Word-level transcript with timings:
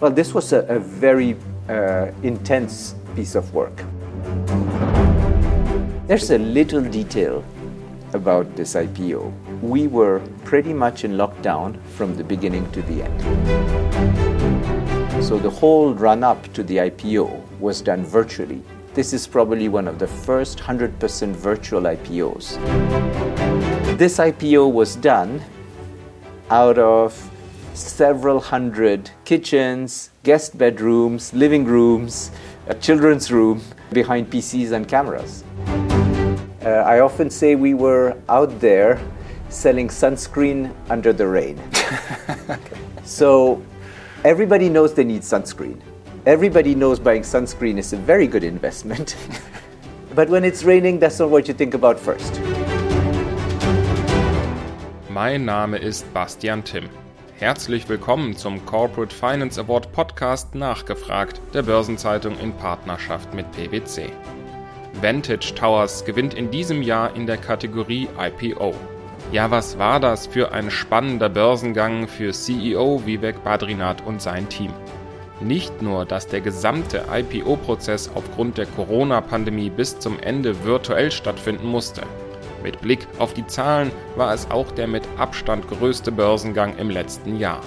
Well, 0.00 0.12
this 0.12 0.32
was 0.32 0.52
a, 0.52 0.60
a 0.68 0.78
very 0.78 1.36
uh, 1.68 2.12
intense 2.22 2.94
piece 3.16 3.34
of 3.34 3.52
work. 3.52 3.82
There's 6.06 6.30
a 6.30 6.38
little 6.38 6.80
detail 6.80 7.44
about 8.12 8.54
this 8.54 8.74
IPO. 8.74 9.60
We 9.60 9.88
were 9.88 10.20
pretty 10.44 10.72
much 10.72 11.04
in 11.04 11.14
lockdown 11.14 11.82
from 11.96 12.16
the 12.16 12.22
beginning 12.22 12.70
to 12.70 12.82
the 12.82 13.02
end. 13.02 13.20
So 15.24 15.36
the 15.36 15.50
whole 15.50 15.92
run 15.94 16.22
up 16.22 16.52
to 16.52 16.62
the 16.62 16.76
IPO 16.76 17.58
was 17.58 17.80
done 17.80 18.04
virtually. 18.04 18.62
This 18.94 19.12
is 19.12 19.26
probably 19.26 19.68
one 19.68 19.88
of 19.88 19.98
the 19.98 20.06
first 20.06 20.60
100% 20.60 21.34
virtual 21.34 21.82
IPOs. 21.82 22.56
This 23.98 24.18
IPO 24.18 24.72
was 24.72 24.94
done 24.94 25.42
out 26.50 26.78
of 26.78 27.12
several 27.78 28.40
hundred 28.40 29.10
kitchens, 29.24 30.10
guest 30.22 30.58
bedrooms, 30.58 31.32
living 31.34 31.64
rooms, 31.64 32.30
a 32.66 32.74
children's 32.74 33.30
room 33.30 33.62
behind 33.92 34.30
PCs 34.30 34.72
and 34.72 34.88
cameras. 34.88 35.44
Uh, 36.64 36.82
I 36.84 37.00
often 37.00 37.30
say 37.30 37.54
we 37.54 37.74
were 37.74 38.16
out 38.28 38.60
there 38.60 39.00
selling 39.48 39.88
sunscreen 39.88 40.74
under 40.90 41.12
the 41.12 41.26
rain. 41.26 41.58
So 43.08 43.62
everybody 44.22 44.68
knows 44.68 44.92
they 44.92 45.02
need 45.02 45.22
sunscreen. 45.22 45.80
Everybody 46.26 46.74
knows 46.74 47.00
buying 47.00 47.22
sunscreen 47.22 47.78
is 47.78 47.94
a 47.94 47.96
very 47.96 48.26
good 48.26 48.44
investment. 48.44 49.16
but 50.14 50.28
when 50.28 50.44
it's 50.44 50.62
raining, 50.62 50.98
that's 50.98 51.18
not 51.18 51.30
what 51.30 51.48
you 51.48 51.54
think 51.54 51.72
about 51.72 51.98
first. 51.98 52.38
Mein 55.08 55.46
Name 55.46 55.74
ist 55.74 56.04
Bastian 56.12 56.62
Timm. 56.62 56.90
Herzlich 57.40 57.88
willkommen 57.88 58.36
zum 58.36 58.66
Corporate 58.66 59.14
Finance 59.14 59.60
Award 59.60 59.92
Podcast 59.92 60.56
Nachgefragt 60.56 61.40
der 61.54 61.62
Börsenzeitung 61.62 62.36
in 62.40 62.52
Partnerschaft 62.52 63.32
mit 63.32 63.46
PwC. 63.52 64.10
Vantage 65.00 65.54
Towers 65.54 66.04
gewinnt 66.04 66.34
in 66.34 66.50
diesem 66.50 66.82
Jahr 66.82 67.14
in 67.14 67.28
der 67.28 67.36
Kategorie 67.36 68.08
IPO. 68.18 68.74
Ja, 69.30 69.52
was 69.52 69.78
war 69.78 70.00
das 70.00 70.26
für 70.26 70.50
ein 70.50 70.68
spannender 70.68 71.28
Börsengang 71.28 72.08
für 72.08 72.32
CEO 72.32 73.06
Vivek 73.06 73.44
Badrinath 73.44 74.04
und 74.04 74.20
sein 74.20 74.48
Team? 74.48 74.72
Nicht 75.38 75.80
nur, 75.80 76.06
dass 76.06 76.26
der 76.26 76.40
gesamte 76.40 77.04
IPO-Prozess 77.08 78.10
aufgrund 78.16 78.58
der 78.58 78.66
Corona-Pandemie 78.66 79.70
bis 79.70 79.96
zum 80.00 80.18
Ende 80.18 80.64
virtuell 80.64 81.12
stattfinden 81.12 81.68
musste. 81.68 82.02
Mit 82.62 82.80
Blick 82.80 83.06
auf 83.18 83.34
die 83.34 83.46
Zahlen 83.46 83.92
war 84.16 84.32
es 84.34 84.50
auch 84.50 84.70
der 84.72 84.86
mit 84.86 85.02
Abstand 85.16 85.68
größte 85.68 86.12
Börsengang 86.12 86.76
im 86.76 86.90
letzten 86.90 87.38
Jahr. 87.38 87.60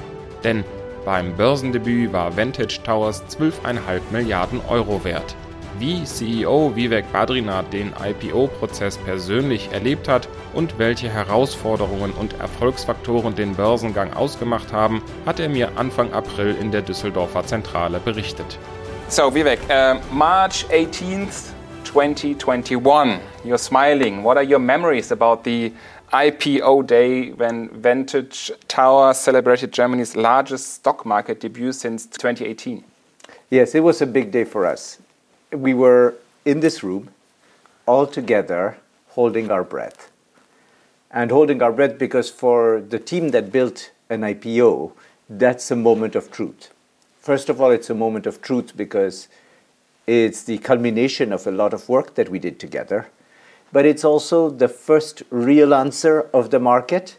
Denn 0.43 0.63
beim 1.05 1.35
Börsendebüt 1.35 2.13
war 2.13 2.37
Vantage 2.37 2.79
Towers 2.83 3.23
12,5 3.29 4.01
Milliarden 4.11 4.61
Euro 4.67 5.03
wert. 5.03 5.35
Wie 5.79 6.03
CEO 6.03 6.75
Vivek 6.75 7.11
Badrinath 7.11 7.73
den 7.73 7.93
IPO-Prozess 7.99 8.97
persönlich 8.99 9.69
erlebt 9.71 10.07
hat 10.07 10.27
und 10.53 10.77
welche 10.77 11.09
Herausforderungen 11.09 12.11
und 12.11 12.39
Erfolgsfaktoren 12.39 13.35
den 13.35 13.55
Börsengang 13.55 14.13
ausgemacht 14.13 14.73
haben, 14.73 15.01
hat 15.25 15.39
er 15.39 15.49
mir 15.49 15.71
Anfang 15.77 16.13
April 16.13 16.55
in 16.59 16.71
der 16.71 16.83
Düsseldorfer 16.83 17.45
Zentrale 17.45 17.99
berichtet. 17.99 18.59
So, 19.07 19.33
Vivek, 19.33 19.59
uh, 19.69 19.99
March 20.13 20.65
18th, 20.69 21.51
2021. 21.83 23.19
You're 23.43 23.57
smiling. 23.57 24.23
What 24.23 24.37
are 24.37 24.43
your 24.43 24.59
memories 24.59 25.11
about 25.11 25.43
the 25.43 25.73
IPO 26.13 26.87
day 26.87 27.31
when 27.31 27.69
Vantage 27.69 28.51
Tower 28.67 29.13
celebrated 29.13 29.71
Germany's 29.71 30.15
largest 30.15 30.73
stock 30.73 31.05
market 31.05 31.39
debut 31.39 31.71
since 31.71 32.05
2018? 32.05 32.83
Yes, 33.49 33.75
it 33.75 33.81
was 33.81 34.01
a 34.01 34.05
big 34.05 34.31
day 34.31 34.43
for 34.43 34.65
us. 34.65 34.99
We 35.51 35.73
were 35.73 36.15
in 36.45 36.59
this 36.59 36.83
room, 36.83 37.09
all 37.85 38.07
together, 38.07 38.77
holding 39.09 39.51
our 39.51 39.63
breath. 39.63 40.11
And 41.09 41.31
holding 41.31 41.61
our 41.61 41.71
breath 41.71 41.97
because 41.97 42.29
for 42.29 42.79
the 42.79 42.99
team 42.99 43.29
that 43.29 43.51
built 43.51 43.91
an 44.09 44.21
IPO, 44.21 44.93
that's 45.29 45.71
a 45.71 45.75
moment 45.75 46.15
of 46.15 46.31
truth. 46.31 46.69
First 47.19 47.49
of 47.49 47.61
all, 47.61 47.71
it's 47.71 47.89
a 47.89 47.95
moment 47.95 48.25
of 48.25 48.41
truth 48.41 48.75
because 48.75 49.27
it's 50.11 50.43
the 50.43 50.57
culmination 50.57 51.31
of 51.31 51.47
a 51.47 51.51
lot 51.51 51.73
of 51.73 51.87
work 51.87 52.15
that 52.15 52.27
we 52.27 52.37
did 52.37 52.59
together. 52.59 53.07
But 53.71 53.85
it's 53.85 54.03
also 54.03 54.49
the 54.49 54.67
first 54.67 55.23
real 55.29 55.73
answer 55.73 56.27
of 56.33 56.51
the 56.51 56.59
market 56.59 57.17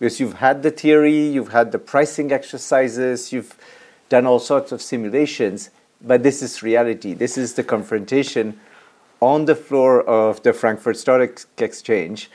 because 0.00 0.18
you've 0.18 0.38
had 0.38 0.64
the 0.64 0.72
theory, 0.72 1.28
you've 1.28 1.52
had 1.52 1.70
the 1.70 1.78
pricing 1.78 2.32
exercises, 2.32 3.32
you've 3.32 3.56
done 4.08 4.26
all 4.26 4.40
sorts 4.40 4.72
of 4.72 4.82
simulations, 4.82 5.70
but 6.02 6.24
this 6.24 6.42
is 6.42 6.62
reality. 6.62 7.14
This 7.14 7.38
is 7.38 7.54
the 7.54 7.62
confrontation 7.62 8.58
on 9.20 9.44
the 9.44 9.54
floor 9.54 10.02
of 10.02 10.42
the 10.42 10.52
Frankfurt 10.52 10.96
Stock 10.96 11.46
Exchange 11.58 12.30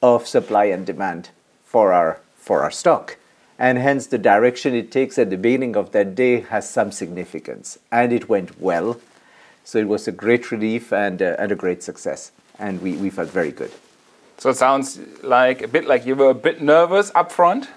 of 0.00 0.28
supply 0.28 0.66
and 0.66 0.86
demand 0.86 1.30
for 1.64 1.92
our, 1.92 2.20
for 2.36 2.62
our 2.62 2.70
stock. 2.70 3.16
And 3.58 3.78
hence, 3.78 4.06
the 4.06 4.16
direction 4.16 4.74
it 4.74 4.92
takes 4.92 5.18
at 5.18 5.28
the 5.28 5.36
beginning 5.36 5.76
of 5.76 5.90
that 5.90 6.14
day 6.14 6.40
has 6.40 6.70
some 6.70 6.92
significance. 6.92 7.78
And 7.90 8.12
it 8.12 8.28
went 8.28 8.60
well. 8.60 8.98
So 9.70 9.78
it 9.78 9.86
was 9.86 10.08
a 10.08 10.12
great 10.12 10.50
relief 10.50 10.92
and, 10.92 11.22
uh, 11.22 11.36
and 11.38 11.52
a 11.52 11.54
great 11.54 11.80
success. 11.84 12.32
And 12.58 12.82
we, 12.82 12.96
we 12.96 13.08
felt 13.08 13.30
very 13.30 13.52
good. 13.52 13.70
So 14.36 14.50
it 14.50 14.56
sounds 14.56 14.98
like 15.22 15.62
a 15.62 15.68
bit 15.68 15.86
like 15.86 16.04
you 16.04 16.16
were 16.16 16.30
a 16.30 16.34
bit 16.34 16.60
nervous 16.60 17.12
up 17.14 17.30
front. 17.30 17.68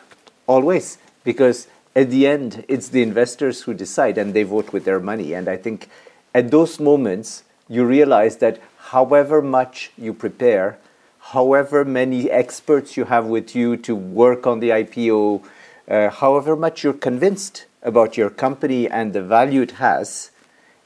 Always, 0.48 0.98
because 1.24 1.68
at 1.96 2.10
the 2.10 2.26
end, 2.26 2.66
it's 2.68 2.90
the 2.90 3.04
investors 3.04 3.62
who 3.62 3.76
decide 3.76 4.18
and 4.18 4.34
they 4.34 4.42
vote 4.42 4.74
with 4.74 4.86
their 4.86 5.00
money. 5.00 5.36
And 5.36 5.48
I 5.48 5.56
think 5.56 5.88
at 6.34 6.50
those 6.50 6.80
moments, 6.80 7.44
you 7.70 7.86
realize 7.86 8.38
that 8.38 8.60
however 8.90 9.40
much 9.40 9.92
you 9.96 10.16
prepare, 10.16 10.80
however 11.20 11.86
many 11.86 12.28
experts 12.32 12.98
you 12.98 13.06
have 13.06 13.28
with 13.28 13.56
you 13.56 13.78
to 13.78 13.96
work 13.96 14.48
on 14.48 14.62
the 14.62 14.70
IPO, 14.70 15.44
uh, 15.88 16.10
however 16.10 16.56
much 16.56 16.84
you're 16.84 16.94
convinced 16.94 17.68
about 17.84 18.18
your 18.18 18.32
company 18.32 18.90
and 18.90 19.14
the 19.14 19.22
value 19.22 19.62
it 19.62 19.74
has, 19.74 20.32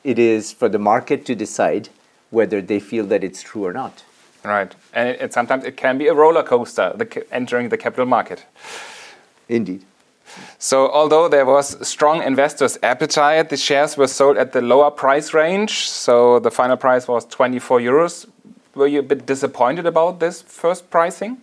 it 0.08 0.18
is 0.18 0.54
for 0.54 0.70
the 0.70 0.80
market 0.80 1.26
to 1.26 1.36
decide 1.36 1.90
whether 2.30 2.62
they 2.62 2.80
feel 2.80 3.06
that 3.08 3.26
it's 3.26 3.44
true 3.44 3.66
or 3.66 3.74
not. 3.74 4.06
Right, 4.44 4.74
and 4.94 5.10
it, 5.10 5.34
sometimes 5.34 5.66
it 5.66 5.76
can 5.76 5.98
be 5.98 6.08
a 6.08 6.14
roller 6.14 6.44
coaster 6.44 6.94
the, 6.96 7.08
entering 7.30 7.68
the 7.68 7.78
capital 7.78 8.06
market. 8.06 8.46
Indeed. 9.50 9.84
So, 10.60 10.90
although 10.90 11.28
there 11.28 11.46
was 11.46 11.86
strong 11.86 12.24
investors' 12.24 12.78
appetite, 12.82 13.50
the 13.50 13.58
shares 13.58 13.98
were 13.98 14.08
sold 14.08 14.38
at 14.38 14.54
the 14.54 14.62
lower 14.62 14.92
price 14.92 15.34
range. 15.34 15.90
So, 15.90 16.40
the 16.40 16.52
final 16.52 16.78
price 16.78 17.08
was 17.08 17.26
24 17.26 17.80
euros. 17.80 18.30
Were 18.76 18.88
you 18.88 19.00
a 19.00 19.04
bit 19.04 19.26
disappointed 19.26 19.86
about 19.86 20.20
this 20.22 20.42
first 20.42 20.90
pricing? 20.90 21.42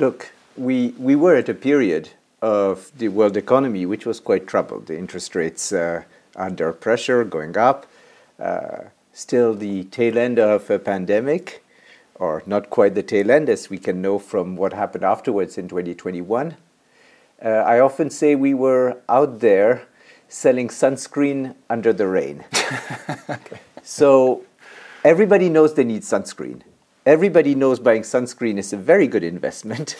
Look, 0.00 0.32
we, 0.56 0.94
we 0.98 1.14
were 1.14 1.36
at 1.36 1.48
a 1.48 1.54
period 1.54 2.10
of 2.40 2.90
the 2.98 3.08
world 3.08 3.36
economy 3.36 3.86
which 3.86 4.06
was 4.06 4.18
quite 4.18 4.48
troubled. 4.48 4.86
The 4.86 4.98
interest 4.98 5.36
rates 5.36 5.72
uh, 5.72 6.02
under 6.34 6.72
pressure, 6.72 7.22
going 7.24 7.56
up. 7.56 7.86
Uh, 8.42 8.88
still 9.12 9.54
the 9.54 9.84
tail 9.84 10.18
end 10.18 10.38
of 10.38 10.68
a 10.68 10.78
pandemic, 10.78 11.64
or 12.16 12.42
not 12.44 12.70
quite 12.70 12.94
the 12.96 13.02
tail 13.02 13.30
end, 13.30 13.48
as 13.48 13.70
we 13.70 13.78
can 13.78 14.02
know 14.02 14.18
from 14.18 14.56
what 14.56 14.72
happened 14.72 15.04
afterwards 15.04 15.56
in 15.56 15.68
2021. 15.68 16.56
Uh, 17.44 17.48
I 17.48 17.78
often 17.78 18.10
say 18.10 18.34
we 18.34 18.52
were 18.52 18.98
out 19.08 19.38
there 19.38 19.86
selling 20.28 20.68
sunscreen 20.68 21.54
under 21.70 21.92
the 21.92 22.06
rain. 22.08 22.44
okay. 23.30 23.60
So 23.84 24.44
everybody 25.04 25.48
knows 25.48 25.74
they 25.74 25.82
need 25.82 26.02
sunscreen. 26.02 26.62
Everybody 27.04 27.56
knows 27.56 27.80
buying 27.80 28.02
sunscreen 28.02 28.58
is 28.58 28.72
a 28.72 28.76
very 28.76 29.08
good 29.08 29.24
investment. 29.24 29.96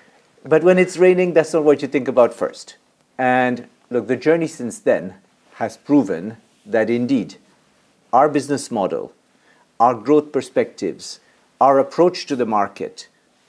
but 0.44 0.64
when 0.64 0.78
it's 0.78 0.96
raining, 0.96 1.34
that's 1.34 1.52
not 1.52 1.62
what 1.62 1.82
you 1.82 1.88
think 1.88 2.08
about 2.08 2.32
first. 2.32 2.76
And 3.18 3.68
look, 3.90 4.06
the 4.06 4.16
journey 4.16 4.46
since 4.46 4.78
then 4.78 5.16
has 5.56 5.76
proven 5.76 6.38
that 6.64 6.88
indeed 6.88 7.36
our 8.16 8.30
business 8.30 8.70
model, 8.70 9.12
our 9.78 9.94
growth 9.94 10.32
perspectives, 10.32 11.20
our 11.60 11.78
approach 11.78 12.24
to 12.24 12.34
the 12.34 12.46
market, 12.46 13.08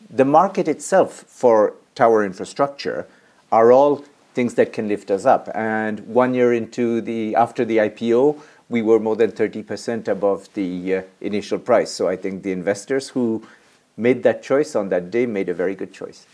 the 0.09 0.25
market 0.25 0.67
itself 0.67 1.23
for 1.25 1.73
tower 1.95 2.25
infrastructure 2.25 3.07
are 3.49 3.71
all 3.71 4.03
things 4.33 4.55
that 4.55 4.73
can 4.73 4.89
lift 4.89 5.09
us 5.09 5.25
up. 5.25 5.47
And 5.55 6.01
one 6.01 6.33
year 6.33 6.51
into 6.51 6.99
the 6.99 7.33
after 7.33 7.63
the 7.63 7.77
IPO, 7.77 8.41
we 8.67 8.81
were 8.81 8.99
more 8.99 9.15
than 9.15 9.31
30% 9.31 10.09
above 10.09 10.53
the 10.53 10.95
uh, 10.95 11.01
initial 11.21 11.59
price. 11.59 11.89
So 11.89 12.09
I 12.09 12.17
think 12.17 12.43
the 12.43 12.51
investors 12.51 13.07
who 13.07 13.47
made 13.95 14.21
that 14.23 14.43
choice 14.43 14.75
on 14.75 14.89
that 14.89 15.09
day 15.09 15.25
made 15.25 15.47
a 15.47 15.53
very 15.53 15.75
good 15.75 15.93
choice. 15.93 16.25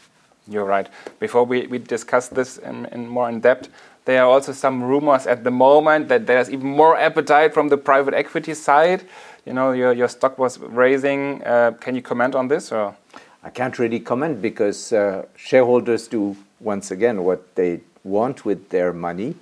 You're 0.47 0.65
right. 0.65 0.89
Before 1.19 1.45
we, 1.45 1.67
we 1.67 1.77
discuss 1.77 2.29
this 2.29 2.57
in, 2.57 2.87
in 2.87 3.07
more 3.07 3.29
in 3.29 3.41
depth, 3.41 3.69
there 4.05 4.23
are 4.23 4.29
also 4.29 4.51
some 4.51 4.83
rumors 4.83 5.25
at 5.27 5.43
the 5.43 5.51
moment 5.51 6.09
that 6.09 6.27
there's 6.27 6.49
even 6.49 6.67
more 6.67 6.97
appetite 6.97 7.53
from 7.53 7.69
the 7.69 7.77
private 7.77 8.13
equity 8.13 8.53
side. 8.53 9.03
You 9.45 9.53
know, 9.53 9.71
your, 9.71 9.93
your 9.93 10.09
stock 10.09 10.37
was 10.37 10.59
raising. 10.59 11.43
Uh, 11.43 11.71
can 11.79 11.95
you 11.95 12.01
comment 12.01 12.35
on 12.35 12.47
this? 12.47 12.71
Or? 12.71 12.95
I 13.43 13.49
can't 13.49 13.77
really 13.79 13.99
comment 13.99 14.41
because 14.41 14.93
uh, 14.93 15.25
shareholders 15.35 16.07
do, 16.07 16.35
once 16.59 16.91
again, 16.91 17.23
what 17.23 17.55
they 17.55 17.81
want 18.03 18.45
with 18.45 18.69
their 18.69 18.93
money. 18.93 19.35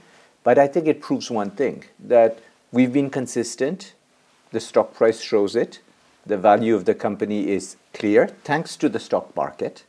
But 0.44 0.58
I 0.58 0.68
think 0.68 0.88
it 0.88 1.02
proves 1.02 1.30
one 1.30 1.52
thing 1.52 1.86
that 2.00 2.40
we've 2.72 2.92
been 2.92 3.10
consistent, 3.10 3.94
the 4.52 4.60
stock 4.60 4.94
price 4.94 5.22
shows 5.22 5.56
it, 5.56 5.80
the 6.25 6.38
value 6.38 6.75
of 6.75 6.86
the 6.86 6.94
company 6.94 7.50
is 7.50 7.78
clear 7.94 8.28
thanks 8.28 8.75
to 8.78 8.90
the 8.90 9.00
stock 9.00 9.36
market. 9.36 9.84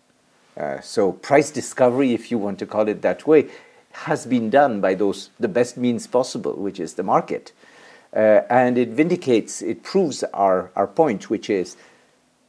Uh, 0.57 0.81
so, 0.81 1.13
price 1.13 1.51
discovery, 1.51 2.13
if 2.13 2.31
you 2.31 2.37
want 2.37 2.59
to 2.59 2.67
call 2.67 2.87
it 2.89 3.01
that 3.01 3.27
way, 3.27 3.49
has 3.93 4.27
been 4.27 4.51
done 4.51 4.81
by 4.81 4.95
those 4.95 5.31
the 5.39 5.49
best 5.49 5.77
means 5.77 6.07
possible, 6.07 6.55
which 6.55 6.81
is 6.81 6.95
the 6.95 7.03
market. 7.03 7.53
Uh, 8.15 8.43
and 8.51 8.77
it 8.77 8.91
vindicates, 8.91 9.63
it 9.63 9.83
proves 9.83 10.23
our, 10.35 10.71
our 10.77 10.87
point, 10.87 11.31
which 11.31 11.49
is 11.49 11.77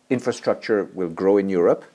infrastructure 0.10 0.90
will 0.94 1.10
grow 1.10 1.38
in 1.38 1.50
Europe. 1.50 1.86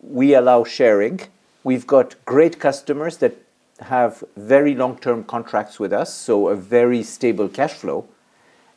We 0.00 0.34
allow 0.34 0.64
sharing. 0.64 1.20
We've 1.62 1.86
got 1.86 2.16
great 2.24 2.58
customers 2.58 3.18
that 3.18 3.36
have 3.80 4.24
very 4.36 4.74
long 4.74 4.98
term 4.98 5.24
contracts 5.24 5.78
with 5.78 5.92
us, 5.92 6.12
so 6.12 6.48
a 6.48 6.56
very 6.56 7.02
stable 7.02 7.48
cash 7.48 7.72
flow, 7.72 8.06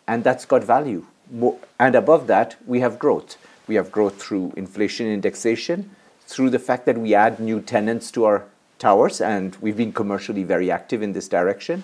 and 0.08 0.24
that's 0.24 0.46
got 0.46 0.64
value. 0.64 1.06
And 1.80 1.96
above 1.96 2.28
that, 2.28 2.56
we 2.66 2.80
have 2.80 2.98
growth. 2.98 3.38
We 3.68 3.76
have 3.76 3.92
growth 3.92 4.22
through 4.22 4.54
inflation 4.56 5.08
indexation, 5.08 5.90
through 6.26 6.52
the 6.52 6.60
fact 6.60 6.86
that 6.86 6.98
we 6.98 7.14
add 7.14 7.40
new 7.40 7.62
tenants 7.62 8.12
to 8.12 8.24
our 8.26 8.46
towers, 8.80 9.22
and 9.22 9.56
we've 9.62 9.78
been 9.78 9.92
commercially 9.92 10.44
very 10.44 10.72
active 10.72 11.02
in 11.02 11.14
this 11.14 11.28
direction. 11.28 11.84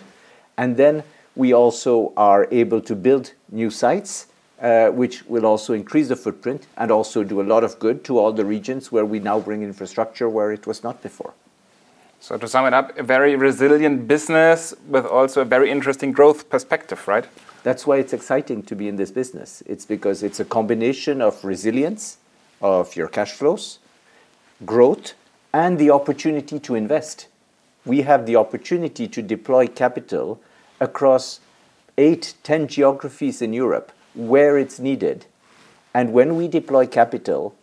And 0.58 0.78
then 0.78 1.04
we 1.36 1.54
also 1.54 2.14
are 2.16 2.48
able 2.52 2.82
to 2.82 2.96
build 2.96 3.34
new 3.52 3.70
sites, 3.70 4.28
uh, 4.62 4.90
which 4.90 5.26
will 5.26 5.46
also 5.46 5.74
increase 5.74 6.08
the 6.08 6.16
footprint 6.16 6.68
and 6.78 6.92
also 6.92 7.24
do 7.24 7.42
a 7.42 7.44
lot 7.44 7.64
of 7.64 7.80
good 7.80 8.04
to 8.06 8.18
all 8.18 8.32
the 8.32 8.46
regions 8.46 8.92
where 8.92 9.06
we 9.06 9.20
now 9.20 9.40
bring 9.40 9.64
infrastructure 9.64 10.30
where 10.30 10.52
it 10.52 10.68
was 10.68 10.84
not 10.84 11.02
before. 11.02 11.34
So, 12.20 12.38
to 12.38 12.48
sum 12.48 12.66
it 12.68 12.74
up, 12.74 12.98
a 12.98 13.04
very 13.04 13.36
resilient 13.36 14.08
business 14.08 14.74
with 14.88 15.06
also 15.06 15.42
a 15.42 15.46
very 15.46 15.70
interesting 15.70 16.14
growth 16.14 16.50
perspective, 16.50 17.06
right? 17.06 17.26
That's 17.64 17.86
why 17.86 17.98
it's 17.98 18.14
exciting 18.14 18.64
to 18.64 18.76
be 18.76 18.88
in 18.88 18.96
this 18.96 19.12
business. 19.12 19.62
It's 19.66 19.86
because 19.86 20.24
it's 20.24 20.40
a 20.40 20.46
combination 20.46 21.22
of 21.22 21.44
resilience 21.44 22.18
of 22.62 22.96
your 22.96 23.10
cash 23.10 23.34
flows, 23.34 23.80
growth, 24.66 25.16
and 25.54 25.78
the 25.78 25.92
opportunity 25.92 26.60
to 26.60 26.76
invest. 26.76 27.28
We 27.86 28.02
have 28.02 28.26
the 28.26 28.36
opportunity 28.36 29.08
to 29.08 29.22
deploy 29.22 29.68
capital 29.68 30.42
across 30.80 31.40
eight, 31.98 32.34
ten 32.44 32.68
geographies 32.68 33.42
in 33.42 33.54
Europe 33.54 33.92
where 34.16 34.58
it's 34.58 34.80
needed. 34.80 35.26
And 35.94 36.12
when 36.12 36.36
we 36.36 36.48
deploy 36.48 36.88
capital, 36.88 37.56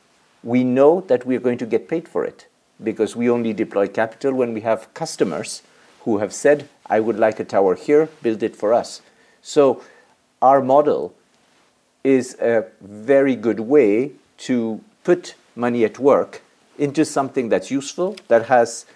we 0.42 0.62
know 0.62 1.00
that 1.02 1.26
we're 1.26 1.40
going 1.40 1.58
to 1.58 1.66
get 1.66 1.88
paid 1.88 2.06
for 2.06 2.24
it 2.24 2.46
because 2.82 3.16
we 3.16 3.28
only 3.28 3.52
deploy 3.52 3.88
capital 3.88 4.32
when 4.32 4.54
we 4.54 4.60
have 4.60 4.92
customers 4.94 5.62
who 6.04 6.18
have 6.18 6.32
said, 6.32 6.68
I 6.86 7.00
would 7.00 7.18
like 7.18 7.40
a 7.40 7.44
tower 7.44 7.74
here, 7.74 8.08
build 8.22 8.42
it 8.42 8.56
for 8.56 8.72
us. 8.72 9.02
So 9.42 9.82
our 10.40 10.62
model 10.62 11.14
is 12.04 12.34
a 12.40 12.66
very 12.80 13.36
good 13.36 13.60
way 13.60 14.12
to 14.38 14.80
put 15.04 15.34
money 15.54 15.84
at 15.84 15.98
work 15.98 16.42
into 16.80 17.04
something 17.04 17.50
that's 17.50 17.70
useful, 17.70 18.16
that 18.28 18.46
has 18.46 18.86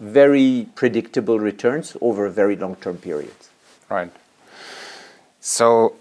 very 0.00 0.66
predictable 0.74 1.38
returns 1.38 1.96
over 2.00 2.26
a 2.26 2.30
very 2.30 2.56
long 2.56 2.74
term 2.76 2.96
period. 2.96 3.34
Right. 3.88 4.10
So 5.40 5.94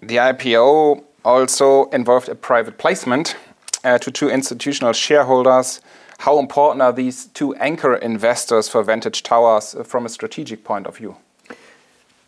the 0.00 0.16
IPO 0.16 1.02
also 1.24 1.86
involved 1.90 2.28
a 2.28 2.34
private 2.34 2.78
placement 2.78 3.36
uh, 3.84 3.98
to 3.98 4.10
two 4.10 4.30
institutional 4.30 4.92
shareholders. 4.92 5.80
How 6.18 6.38
important 6.38 6.82
are 6.82 6.92
these 6.92 7.26
two 7.26 7.54
anchor 7.56 7.94
investors 7.94 8.68
for 8.68 8.82
Vantage 8.82 9.22
Towers 9.22 9.74
uh, 9.74 9.82
from 9.82 10.06
a 10.06 10.08
strategic 10.08 10.64
point 10.64 10.86
of 10.86 10.96
view? 10.96 11.16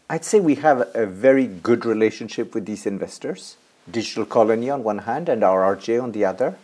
I'd 0.08 0.24
say 0.24 0.40
we 0.40 0.56
have 0.56 0.88
a 0.94 1.06
very 1.06 1.46
good 1.46 1.86
relationship 1.86 2.52
with 2.52 2.66
these 2.66 2.84
investors. 2.84 3.56
Digital 3.90 4.24
Colony 4.26 4.68
on 4.68 4.82
one 4.82 4.98
hand 4.98 5.28
and 5.28 5.42
RRJ 5.42 6.02
on 6.02 6.12
the 6.12 6.24
other 6.24 6.56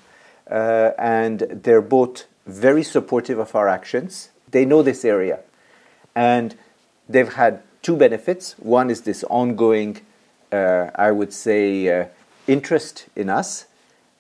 uh, 0.51 0.91
and 0.99 1.41
they're 1.41 1.83
both 1.83 2.27
very 2.47 2.83
supportive 2.83 3.39
of 3.39 3.55
our 3.55 3.69
actions. 3.69 4.31
They 4.51 4.65
know 4.65 4.83
this 4.83 5.05
area, 5.05 5.41
and 6.15 6.55
they've 7.09 7.33
had 7.33 7.63
two 7.83 7.97
benefits. 7.97 8.55
One 8.59 8.91
is 8.91 9.03
this 9.03 9.25
ongoing, 9.25 10.01
uh, 10.53 10.91
I 10.95 11.11
would 11.11 11.33
say, 11.33 11.89
uh, 11.89 12.07
interest 12.47 13.07
in 13.17 13.29
us, 13.29 13.67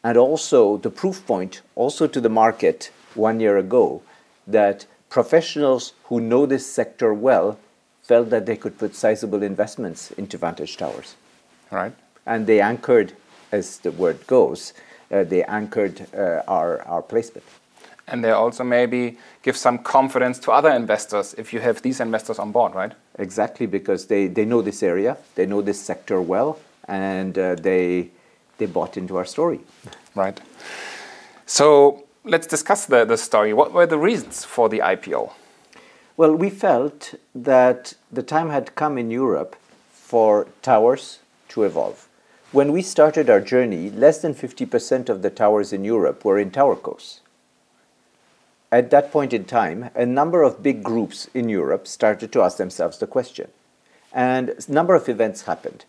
and 0.02 0.16
also 0.16 0.76
the 0.76 0.90
proof 0.90 1.26
point, 1.26 1.62
also 1.74 2.06
to 2.06 2.20
the 2.20 2.28
market 2.28 2.90
one 3.14 3.40
year 3.40 3.56
ago, 3.56 4.02
that 4.46 4.86
professionals 5.08 5.92
who 6.04 6.20
know 6.20 6.46
this 6.46 6.66
sector 6.66 7.14
well 7.14 7.58
felt 8.02 8.30
that 8.30 8.46
they 8.46 8.56
could 8.56 8.78
put 8.78 8.94
sizable 8.94 9.42
investments 9.42 10.10
into 10.12 10.38
Vantage 10.38 10.76
Towers. 10.76 11.16
Right. 11.70 11.92
And 12.24 12.46
they 12.46 12.60
anchored, 12.60 13.14
as 13.50 13.78
the 13.78 13.90
word 13.90 14.26
goes, 14.26 14.72
they 15.08 15.42
anchored 15.44 16.06
uh, 16.14 16.42
our, 16.48 16.82
our 16.82 17.02
placement. 17.02 17.46
And 18.08 18.22
they 18.22 18.30
also 18.30 18.62
maybe 18.62 19.18
give 19.42 19.56
some 19.56 19.78
confidence 19.78 20.38
to 20.40 20.52
other 20.52 20.70
investors 20.70 21.34
if 21.36 21.52
you 21.52 21.60
have 21.60 21.82
these 21.82 22.00
investors 22.00 22.38
on 22.38 22.52
board, 22.52 22.74
right? 22.74 22.92
Exactly, 23.18 23.66
because 23.66 24.06
they, 24.06 24.28
they 24.28 24.44
know 24.44 24.62
this 24.62 24.82
area, 24.82 25.16
they 25.34 25.46
know 25.46 25.60
this 25.60 25.80
sector 25.80 26.20
well, 26.20 26.58
and 26.86 27.36
uh, 27.36 27.56
they, 27.56 28.10
they 28.58 28.66
bought 28.66 28.96
into 28.96 29.16
our 29.16 29.24
story. 29.24 29.60
Right. 30.14 30.40
So 31.46 32.04
let's 32.24 32.46
discuss 32.46 32.86
the, 32.86 33.04
the 33.04 33.16
story. 33.16 33.52
What 33.52 33.72
were 33.72 33.86
the 33.86 33.98
reasons 33.98 34.44
for 34.44 34.68
the 34.68 34.78
IPO? 34.78 35.32
Well, 36.16 36.34
we 36.34 36.48
felt 36.48 37.14
that 37.34 37.94
the 38.10 38.22
time 38.22 38.50
had 38.50 38.74
come 38.74 38.98
in 38.98 39.10
Europe 39.10 39.56
for 39.90 40.46
towers 40.62 41.18
to 41.50 41.64
evolve. 41.64 42.05
When 42.52 42.72
we 42.72 42.80
started 42.80 43.28
our 43.28 43.40
journey, 43.40 43.90
less 43.90 44.18
than 44.18 44.32
50% 44.32 45.08
of 45.08 45.22
the 45.22 45.30
towers 45.30 45.72
in 45.72 45.84
Europe 45.84 46.24
were 46.24 46.38
in 46.38 46.52
towercos. 46.52 47.20
At 48.70 48.90
that 48.90 49.10
point 49.10 49.32
in 49.32 49.44
time, 49.44 49.90
a 49.96 50.06
number 50.06 50.42
of 50.42 50.62
big 50.62 50.84
groups 50.84 51.28
in 51.34 51.48
Europe 51.48 51.88
started 51.88 52.30
to 52.32 52.42
ask 52.42 52.56
themselves 52.56 52.98
the 52.98 53.06
question. 53.06 53.48
And 54.12 54.50
a 54.50 54.72
number 54.72 54.94
of 54.94 55.08
events 55.08 55.42
happened. 55.42 55.84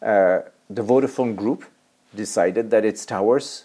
Uh, 0.00 0.40
the 0.70 0.82
Vodafone 0.82 1.36
Group 1.36 1.64
decided 2.14 2.70
that 2.70 2.84
its 2.84 3.04
towers 3.04 3.64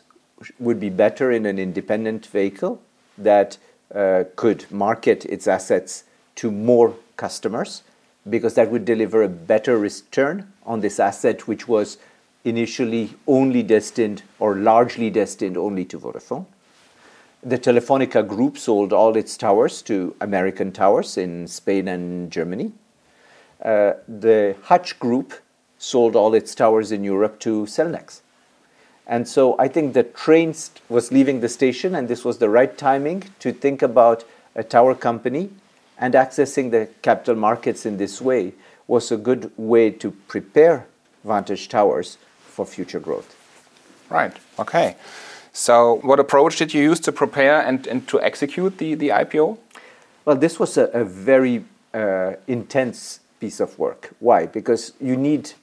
would 0.59 0.79
be 0.79 0.89
better 0.89 1.31
in 1.31 1.45
an 1.45 1.57
independent 1.57 2.25
vehicle 2.25 2.81
that 3.17 3.57
uh, 3.93 4.25
could 4.35 4.69
market 4.69 5.23
its 5.25 5.47
assets 5.47 6.03
to 6.35 6.51
more 6.51 6.95
customers 7.15 7.83
because 8.29 8.55
that 8.55 8.71
would 8.71 8.83
deliver 8.83 9.23
a 9.23 9.29
better 9.29 9.77
return 9.77 10.51
on 10.65 10.81
this 10.81 10.99
asset, 10.99 11.47
which 11.47 11.67
was 11.67 11.97
initially 12.45 13.13
only 13.27 13.63
destined 13.63 14.23
or 14.39 14.55
largely 14.55 15.09
destined 15.09 15.57
only 15.57 15.83
to 15.85 15.99
Vodafone. 15.99 16.45
The 17.43 17.57
Telefonica 17.59 18.25
group 18.25 18.57
sold 18.57 18.93
all 18.93 19.17
its 19.17 19.35
towers 19.35 19.81
to 19.83 20.15
American 20.21 20.71
Towers 20.71 21.17
in 21.17 21.47
Spain 21.47 21.87
and 21.87 22.31
Germany. 22.31 22.71
Uh, 23.63 23.93
the 24.07 24.55
Hutch 24.63 24.97
group 24.99 25.33
sold 25.77 26.15
all 26.15 26.33
its 26.33 26.55
towers 26.55 26.91
in 26.91 27.03
Europe 27.03 27.39
to 27.41 27.65
Cellnex. 27.65 28.21
And 29.07 29.27
so 29.27 29.55
I 29.59 29.67
think 29.67 29.93
the 29.93 30.03
train 30.03 30.55
was 30.89 31.11
leaving 31.11 31.41
the 31.41 31.49
station, 31.49 31.93
and 31.93 32.07
this 32.07 32.25
was 32.25 32.39
the 32.39 32.49
right 32.49 32.75
timing 32.75 33.23
to 33.39 33.51
think 33.51 33.81
about 33.81 34.23
a 34.55 34.63
tower 34.63 34.95
company 34.95 35.49
and 35.97 36.13
accessing 36.13 36.71
the 36.71 36.89
capital 37.01 37.35
markets 37.35 37.85
in 37.85 37.97
this 37.97 38.21
way 38.21 38.53
was 38.87 39.11
a 39.11 39.17
good 39.17 39.51
way 39.57 39.89
to 39.89 40.11
prepare 40.27 40.87
Vantage 41.23 41.69
Towers 41.69 42.17
for 42.55 42.65
future 42.65 43.01
growth. 43.01 43.35
Right. 44.09 44.35
Okay. 44.57 44.95
So, 45.51 45.99
what 46.09 46.19
approach 46.19 46.57
did 46.57 46.73
you 46.73 46.81
use 46.81 46.99
to 47.01 47.11
prepare 47.11 47.61
and, 47.61 47.87
and 47.87 48.07
to 48.07 48.21
execute 48.21 48.77
the, 48.77 48.95
the 48.95 49.09
IPO? 49.09 49.57
Well, 50.25 50.35
this 50.35 50.59
was 50.59 50.77
a, 50.77 50.85
a 50.85 51.03
very 51.03 51.63
uh, 51.93 52.33
intense 52.47 53.19
piece 53.39 53.59
of 53.59 53.77
work. 53.77 54.11
Why? 54.19 54.45
Because 54.45 54.93
you 54.99 55.15
need 55.15 55.53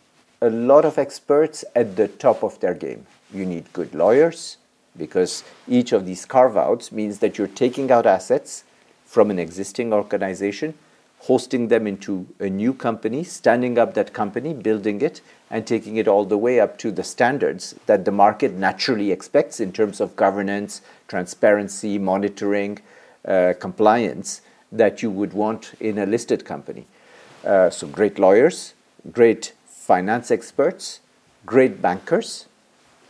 a 0.41 0.51
lot 0.51 0.85
of 0.85 0.99
experts 0.99 1.65
at 1.75 1.97
the 1.97 2.09
top 2.09 2.43
of 2.43 2.59
their 2.61 2.75
game. 2.75 3.07
You 3.33 3.45
need 3.47 3.73
good 3.73 3.95
lawyers, 3.95 4.57
because 4.97 5.45
each 5.69 5.93
of 5.93 6.05
these 6.05 6.25
carve 6.25 6.57
outs 6.57 6.93
means 6.93 7.19
that 7.21 7.39
you're 7.39 7.55
taking 7.65 7.91
out 7.91 8.07
assets 8.07 8.65
from 9.07 9.31
an 9.31 9.39
existing 9.39 9.93
organization 9.93 10.75
hosting 11.23 11.69
them 11.69 11.87
into 11.87 12.27
a 12.41 12.51
new 12.51 12.75
company, 12.75 13.23
standing 13.23 13.79
up 13.79 13.95
that 13.95 14.13
company, 14.13 14.53
building 14.53 15.01
it, 15.01 15.21
and 15.51 15.65
taking 15.65 15.97
it 15.97 16.09
all 16.09 16.25
the 16.25 16.37
way 16.37 16.59
up 16.59 16.77
to 16.77 16.91
the 16.91 17.05
standards 17.05 17.77
that 17.87 18.05
the 18.05 18.11
market 18.11 18.53
naturally 18.55 19.13
expects 19.13 19.61
in 19.61 19.73
terms 19.73 20.01
of 20.01 20.17
governance, 20.17 20.83
transparency, 21.07 21.97
monitoring, 21.97 22.77
uh, 23.25 23.53
compliance 23.61 24.41
that 24.73 25.01
you 25.01 25.11
would 25.11 25.33
want 25.33 25.75
in 25.79 25.97
a 25.97 26.07
listed 26.07 26.45
company. 26.45 26.87
Uh, 27.45 27.71
so, 27.71 27.87
great 27.87 28.19
lawyers, 28.19 28.75
great 29.13 29.53
finance 29.67 30.33
experts, 30.33 30.99
great 31.47 31.81
bankers, 31.81 32.47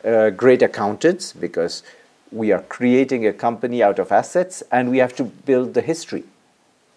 uh, 0.05 0.29
great 0.29 0.61
accountants, 0.61 1.33
because 1.33 1.83
we 2.31 2.53
are 2.53 2.63
creating 2.63 3.27
a 3.27 3.33
company 3.33 3.83
out 3.83 3.99
of 3.99 4.13
assets 4.13 4.63
and 4.71 4.91
we 4.91 4.99
have 4.99 5.17
to 5.17 5.25
build 5.25 5.73
the 5.73 5.81
history 5.81 6.25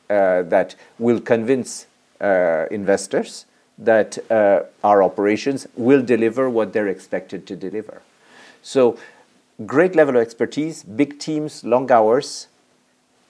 that 0.08 0.76
will 1.00 1.20
convince 1.20 1.88
uh, 2.22 2.66
investors 2.72 3.46
that 3.78 4.18
uh, 4.32 4.62
our 4.84 5.04
operations 5.04 5.68
will 5.76 6.02
deliver 6.02 6.50
what 6.50 6.74
they're 6.74 6.88
expected 6.88 7.46
to 7.48 7.56
deliver. 7.56 8.02
So, 8.62 8.98
great 9.66 9.96
level 9.96 10.16
of 10.16 10.22
expertise, 10.22 10.84
big 10.84 11.20
teams, 11.20 11.64
long 11.64 11.92
hours, 11.92 12.48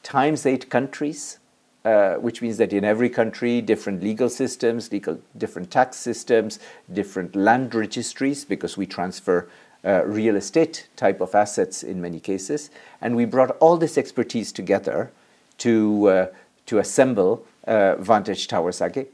times 0.03 0.45
eight 0.45 0.69
countries, 0.69 1.39
uh, 1.83 2.15
which 2.15 2.41
means 2.41 2.57
that 2.57 2.73
in 2.73 2.83
every 2.83 3.09
country, 3.09 3.61
different 3.61 4.03
legal 4.03 4.29
systems, 4.29 4.91
legal, 4.91 5.19
different 5.37 5.71
tax 5.71 5.97
systems, 5.97 6.59
different 6.91 7.35
land 7.35 7.73
registries, 7.75 8.45
because 8.45 8.77
we 8.77 8.85
transfer 8.85 9.49
uh, 9.83 10.03
real 10.05 10.35
estate 10.35 10.87
type 10.95 11.21
of 11.21 11.35
assets 11.35 11.83
in 11.83 12.01
many 12.01 12.19
cases. 12.19 12.69
And 13.01 13.15
we 13.15 13.25
brought 13.25 13.51
all 13.59 13.77
this 13.77 13.97
expertise 13.97 14.51
together 14.51 15.11
to, 15.59 16.07
uh, 16.07 16.27
to 16.65 16.79
assemble 16.79 17.45
uh, 17.67 17.95
Vantage 17.95 18.47
Towers 18.47 18.81
AG. 18.81 19.05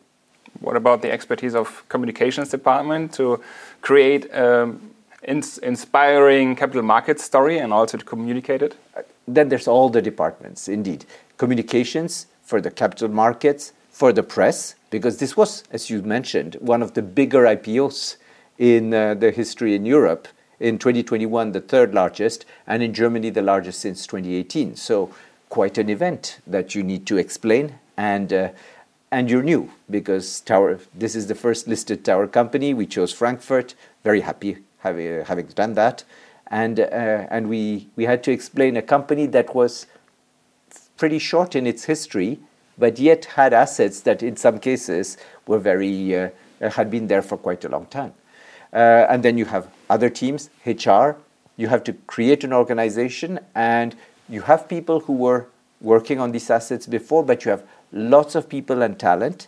What 0.59 0.75
about 0.75 1.01
the 1.01 1.11
expertise 1.11 1.55
of 1.55 1.87
communications 1.89 2.49
department 2.49 3.13
to 3.13 3.41
create 3.81 4.33
um, 4.33 4.91
ins 5.23 5.57
inspiring 5.59 6.55
capital 6.55 6.81
market 6.83 7.19
story 7.19 7.57
and 7.59 7.73
also 7.73 7.97
to 7.97 8.05
communicate 8.05 8.61
it? 8.61 8.75
Then 9.27 9.49
there's 9.49 9.67
all 9.67 9.89
the 9.89 10.01
departments, 10.01 10.67
indeed. 10.67 11.05
Communications 11.37 12.27
for 12.43 12.59
the 12.59 12.71
capital 12.71 13.07
markets, 13.07 13.73
for 13.89 14.11
the 14.11 14.23
press, 14.23 14.75
because 14.89 15.17
this 15.17 15.37
was, 15.37 15.63
as 15.71 15.89
you 15.89 16.01
mentioned, 16.01 16.57
one 16.59 16.81
of 16.81 16.93
the 16.93 17.01
bigger 17.01 17.43
IPOs 17.43 18.17
in 18.57 18.93
uh, 18.93 19.13
the 19.13 19.31
history 19.31 19.75
in 19.75 19.85
Europe. 19.85 20.27
In 20.59 20.77
2021, 20.77 21.53
the 21.53 21.61
third 21.61 21.93
largest, 21.93 22.45
and 22.67 22.83
in 22.83 22.93
Germany, 22.93 23.31
the 23.31 23.41
largest 23.41 23.79
since 23.79 24.05
2018. 24.05 24.75
So, 24.75 25.11
quite 25.51 25.77
an 25.77 25.89
event 25.89 26.39
that 26.47 26.73
you 26.73 26.81
need 26.81 27.05
to 27.05 27.17
explain 27.17 27.75
and 27.97 28.33
uh, 28.33 28.49
and 29.11 29.29
you're 29.29 29.43
new 29.43 29.69
because 29.89 30.39
tower 30.39 30.79
this 30.95 31.15
is 31.15 31.27
the 31.27 31.35
first 31.35 31.67
listed 31.67 32.03
tower 32.05 32.25
company. 32.25 32.73
We 32.73 32.87
chose 32.87 33.11
frankfurt. 33.11 33.75
Very 34.03 34.21
happy 34.21 34.59
having, 34.79 35.25
having 35.25 35.47
done 35.47 35.73
that. 35.73 36.05
And 36.47 36.79
uh, 36.79 37.27
and 37.29 37.49
we 37.49 37.89
we 37.97 38.05
had 38.05 38.23
to 38.23 38.31
explain 38.31 38.77
a 38.77 38.81
company 38.81 39.25
that 39.27 39.53
was 39.53 39.85
pretty 40.97 41.19
short 41.19 41.55
in 41.55 41.67
its 41.67 41.83
history 41.85 42.39
but 42.77 42.97
yet 42.97 43.25
had 43.25 43.53
assets 43.53 43.99
that 44.01 44.23
in 44.23 44.35
some 44.37 44.57
cases 44.57 45.17
were 45.45 45.59
very 45.59 46.15
uh, 46.15 46.29
had 46.77 46.89
been 46.89 47.07
there 47.07 47.21
for 47.21 47.37
quite 47.37 47.65
a 47.65 47.69
long 47.69 47.85
time. 47.87 48.13
Uh, 48.73 49.05
and 49.09 49.21
then 49.23 49.37
you 49.37 49.45
have 49.45 49.67
other 49.89 50.09
teams 50.09 50.49
hr 50.65 51.17
you 51.57 51.67
have 51.67 51.83
to 51.83 51.93
create 52.07 52.45
an 52.45 52.53
organization 52.53 53.39
and 53.53 53.95
you 54.31 54.41
have 54.41 54.67
people 54.67 55.01
who 55.01 55.13
were 55.13 55.47
working 55.81 56.19
on 56.19 56.31
these 56.31 56.49
assets 56.49 56.87
before 56.87 57.23
but 57.23 57.45
you 57.45 57.51
have 57.51 57.63
lots 57.91 58.33
of 58.33 58.49
people 58.49 58.81
and 58.81 58.97
talent 58.97 59.47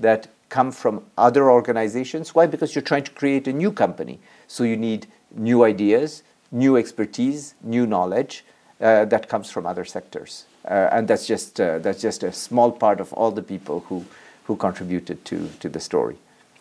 that 0.00 0.28
come 0.48 0.70
from 0.70 1.02
other 1.16 1.50
organizations. 1.50 2.34
Why? 2.34 2.46
Because 2.46 2.74
you're 2.74 2.82
trying 2.82 3.04
to 3.04 3.10
create 3.12 3.48
a 3.48 3.52
new 3.52 3.72
company. 3.72 4.18
So 4.48 4.64
you 4.64 4.76
need 4.76 5.06
new 5.34 5.64
ideas, 5.64 6.22
new 6.50 6.76
expertise, 6.76 7.54
new 7.62 7.86
knowledge 7.86 8.44
uh, 8.80 9.06
that 9.06 9.28
comes 9.28 9.50
from 9.50 9.64
other 9.66 9.84
sectors. 9.84 10.44
Uh, 10.64 10.88
and 10.92 11.08
that's 11.08 11.26
just, 11.26 11.60
uh, 11.60 11.78
that's 11.78 12.02
just 12.02 12.22
a 12.22 12.32
small 12.32 12.70
part 12.70 13.00
of 13.00 13.12
all 13.14 13.30
the 13.30 13.42
people 13.42 13.80
who, 13.88 14.04
who 14.44 14.56
contributed 14.56 15.24
to, 15.24 15.48
to 15.60 15.68
the 15.68 15.80
story. 15.80 16.16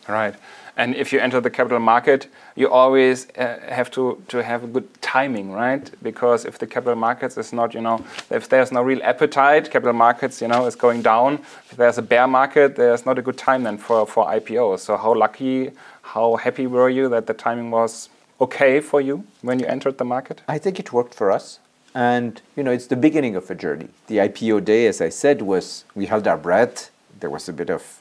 Right. 0.07 0.35
And 0.77 0.95
if 0.95 1.11
you 1.11 1.19
enter 1.19 1.41
the 1.41 1.49
capital 1.49 1.79
market, 1.79 2.27
you 2.55 2.69
always 2.69 3.27
uh, 3.37 3.59
have 3.67 3.91
to, 3.91 4.23
to 4.29 4.41
have 4.41 4.63
a 4.63 4.67
good 4.67 4.87
timing, 5.01 5.51
right? 5.51 5.91
Because 6.01 6.45
if 6.45 6.57
the 6.57 6.67
capital 6.67 6.95
markets 6.95 7.37
is 7.37 7.51
not, 7.51 7.73
you 7.73 7.81
know, 7.81 8.03
if 8.29 8.47
there's 8.47 8.71
no 8.71 8.81
real 8.81 9.01
appetite, 9.03 9.69
capital 9.69 9.93
markets, 9.93 10.41
you 10.41 10.47
know, 10.47 10.65
is 10.65 10.75
going 10.75 11.01
down. 11.01 11.35
If 11.69 11.77
there's 11.77 11.97
a 11.97 12.01
bear 12.01 12.27
market, 12.27 12.75
there's 12.75 13.05
not 13.05 13.19
a 13.19 13.21
good 13.21 13.37
time 13.37 13.63
then 13.63 13.77
for, 13.77 14.07
for 14.07 14.25
IPOs. 14.25 14.79
So 14.79 14.97
how 14.97 15.13
lucky, 15.13 15.71
how 16.01 16.37
happy 16.37 16.67
were 16.67 16.89
you 16.89 17.09
that 17.09 17.27
the 17.27 17.33
timing 17.33 17.69
was 17.69 18.09
okay 18.39 18.79
for 18.79 19.01
you 19.01 19.25
when 19.41 19.59
you 19.59 19.65
entered 19.65 19.97
the 19.97 20.05
market? 20.05 20.41
I 20.47 20.57
think 20.57 20.79
it 20.79 20.93
worked 20.93 21.13
for 21.13 21.31
us. 21.31 21.59
And, 21.93 22.41
you 22.55 22.63
know, 22.63 22.71
it's 22.71 22.87
the 22.87 22.95
beginning 22.95 23.35
of 23.35 23.51
a 23.51 23.55
journey. 23.55 23.89
The 24.07 24.17
IPO 24.17 24.63
day, 24.63 24.87
as 24.87 25.01
I 25.01 25.09
said, 25.09 25.41
was 25.41 25.83
we 25.93 26.05
held 26.05 26.27
our 26.27 26.37
breath. 26.37 26.89
There 27.19 27.29
was 27.29 27.49
a 27.49 27.53
bit 27.53 27.69
of 27.69 27.99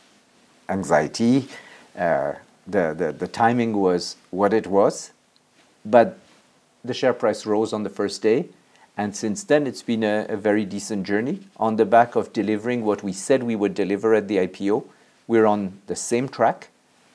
anxiety. 0.68 1.48
Uh, 2.00 2.32
the, 2.66 2.94
the, 2.96 3.12
the 3.12 3.28
timing 3.28 3.76
was 3.76 4.16
what 4.30 4.54
it 4.54 4.66
was, 4.66 5.10
but 5.84 6.18
the 6.82 6.94
share 6.94 7.12
price 7.12 7.44
rose 7.44 7.74
on 7.74 7.82
the 7.82 7.90
first 7.90 8.22
day. 8.22 8.48
And 8.96 9.14
since 9.14 9.44
then, 9.44 9.66
it's 9.66 9.82
been 9.82 10.02
a, 10.02 10.24
a, 10.30 10.36
very 10.36 10.64
decent 10.64 11.06
journey 11.06 11.40
on 11.58 11.76
the 11.76 11.84
back 11.84 12.16
of 12.16 12.32
delivering 12.32 12.84
what 12.84 13.02
we 13.02 13.12
said 13.12 13.42
we 13.42 13.54
would 13.54 13.74
deliver 13.74 14.14
at 14.14 14.28
the 14.28 14.38
IPO. 14.38 14.84
We're 15.26 15.44
on 15.44 15.78
the 15.88 15.96
same 15.96 16.28
track. 16.28 16.68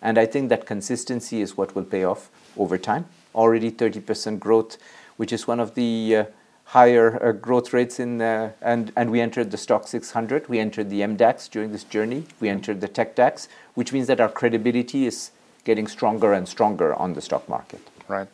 And 0.03 0.19
I 0.19 0.27
think 0.27 0.49
that 0.49 0.67
consistency 0.67 1.41
is 1.41 1.57
what 1.57 1.73
will 1.73 1.83
pay 1.83 2.03
off 2.03 2.29
over 2.55 2.77
time. 2.77 3.05
Already 3.33 3.71
30% 3.71 4.39
growth, 4.39 4.77
which 5.17 5.33
is 5.33 5.47
one 5.47 5.59
of 5.59 5.73
the 5.73 6.15
uh, 6.15 6.25
higher 6.65 7.23
uh, 7.23 7.31
growth 7.31 7.73
rates 7.73 7.99
in, 7.99 8.21
uh, 8.21 8.51
and, 8.61 8.91
and 8.95 9.11
we 9.11 9.21
entered 9.21 9.51
the 9.51 9.57
STOXX 9.57 9.87
600. 9.87 10.49
We 10.49 10.59
entered 10.59 10.89
the 10.89 11.01
MDAX 11.01 11.49
during 11.49 11.71
this 11.71 11.83
journey. 11.83 12.25
We 12.39 12.49
entered 12.49 12.81
the 12.81 12.89
TecDAX, 12.89 13.47
which 13.75 13.93
means 13.93 14.07
that 14.07 14.19
our 14.19 14.29
credibility 14.29 15.05
is 15.05 15.31
getting 15.63 15.87
stronger 15.87 16.33
and 16.33 16.47
stronger 16.47 16.93
on 16.95 17.13
the 17.13 17.21
stock 17.21 17.47
market. 17.47 17.81
Right. 18.07 18.27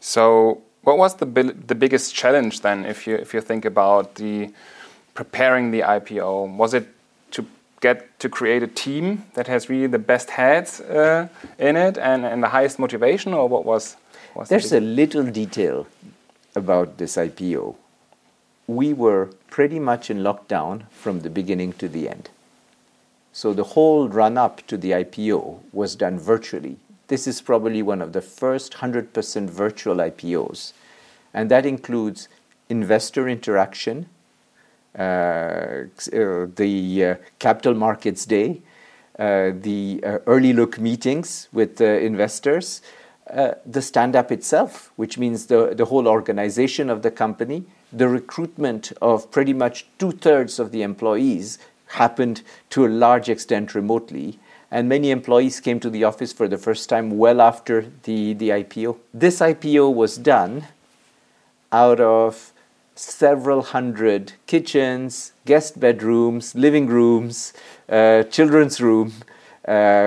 So, 0.00 0.62
what 0.82 0.96
was 0.96 1.16
the 1.16 1.26
the 1.26 1.74
biggest 1.74 2.14
challenge 2.14 2.60
then, 2.60 2.86
if 2.86 3.06
you 3.06 3.14
if 3.14 3.34
you 3.34 3.42
think 3.42 3.64
about 3.66 4.14
the 4.14 4.50
preparing 5.14 5.70
the 5.70 5.80
IPO? 5.80 6.56
Was 6.56 6.72
it 6.72 6.88
to 7.32 7.44
get 7.80 8.18
to 8.20 8.28
create 8.28 8.62
a 8.62 8.66
team 8.66 9.26
that 9.34 9.46
has 9.46 9.68
really 9.68 9.86
the 9.86 9.98
best 9.98 10.30
heads 10.30 10.80
uh, 10.80 11.28
in 11.58 11.76
it 11.76 11.98
and, 11.98 12.24
and 12.24 12.42
the 12.42 12.48
highest 12.48 12.78
motivation, 12.78 13.34
or 13.34 13.46
what 13.46 13.66
was? 13.66 13.96
was 14.34 14.48
There's 14.48 14.72
a 14.72 14.80
little 14.80 15.24
detail 15.24 15.86
about 16.54 16.98
this 16.98 17.16
IPO. 17.16 17.76
We 18.66 18.92
were 18.92 19.30
pretty 19.48 19.78
much 19.78 20.10
in 20.10 20.18
lockdown 20.18 20.88
from 20.90 21.20
the 21.20 21.30
beginning 21.30 21.72
to 21.74 21.88
the 21.88 22.08
end. 22.08 22.30
So 23.32 23.52
the 23.52 23.64
whole 23.64 24.08
run 24.08 24.36
up 24.36 24.66
to 24.66 24.76
the 24.76 24.90
IPO 24.90 25.60
was 25.72 25.96
done 25.96 26.18
virtually. 26.18 26.76
This 27.08 27.26
is 27.26 27.40
probably 27.40 27.82
one 27.82 28.02
of 28.02 28.12
the 28.12 28.20
first 28.20 28.74
100% 28.74 29.50
virtual 29.50 29.96
IPOs. 29.96 30.72
And 31.32 31.50
that 31.50 31.66
includes 31.66 32.28
investor 32.68 33.28
interaction, 33.28 34.06
uh, 34.98 35.84
uh, 36.12 36.46
the 36.56 37.04
uh, 37.04 37.14
capital 37.38 37.74
markets 37.74 38.24
day, 38.26 38.60
uh, 39.18 39.50
the 39.54 40.00
uh, 40.04 40.18
early 40.26 40.52
look 40.52 40.78
meetings 40.78 41.48
with 41.52 41.80
investors, 41.80 42.82
uh, 43.32 43.54
the 43.64 43.82
stand 43.82 44.16
up 44.16 44.32
itself, 44.32 44.92
which 44.96 45.18
means 45.18 45.46
the, 45.46 45.74
the 45.74 45.84
whole 45.84 46.08
organization 46.08 46.90
of 46.90 47.02
the 47.02 47.10
company, 47.10 47.64
the 47.92 48.08
recruitment 48.08 48.92
of 49.00 49.30
pretty 49.30 49.52
much 49.52 49.86
two 49.98 50.12
thirds 50.12 50.58
of 50.58 50.72
the 50.72 50.82
employees 50.82 51.58
happened 51.86 52.42
to 52.70 52.86
a 52.86 52.88
large 52.88 53.28
extent 53.28 53.74
remotely. 53.74 54.38
And 54.70 54.88
many 54.88 55.10
employees 55.10 55.60
came 55.60 55.80
to 55.80 55.90
the 55.90 56.04
office 56.04 56.32
for 56.32 56.46
the 56.46 56.58
first 56.58 56.88
time 56.88 57.18
well 57.18 57.40
after 57.40 57.86
the, 58.04 58.34
the 58.34 58.50
IPO. 58.50 58.98
This 59.12 59.40
IPO 59.40 59.92
was 59.94 60.16
done 60.16 60.66
out 61.72 62.00
of 62.00 62.52
several 62.94 63.62
hundred 63.62 64.32
kitchens, 64.46 65.32
guest 65.46 65.80
bedrooms, 65.80 66.54
living 66.54 66.86
rooms, 66.86 67.52
uh, 67.88 68.22
children's 68.24 68.80
room, 68.80 69.12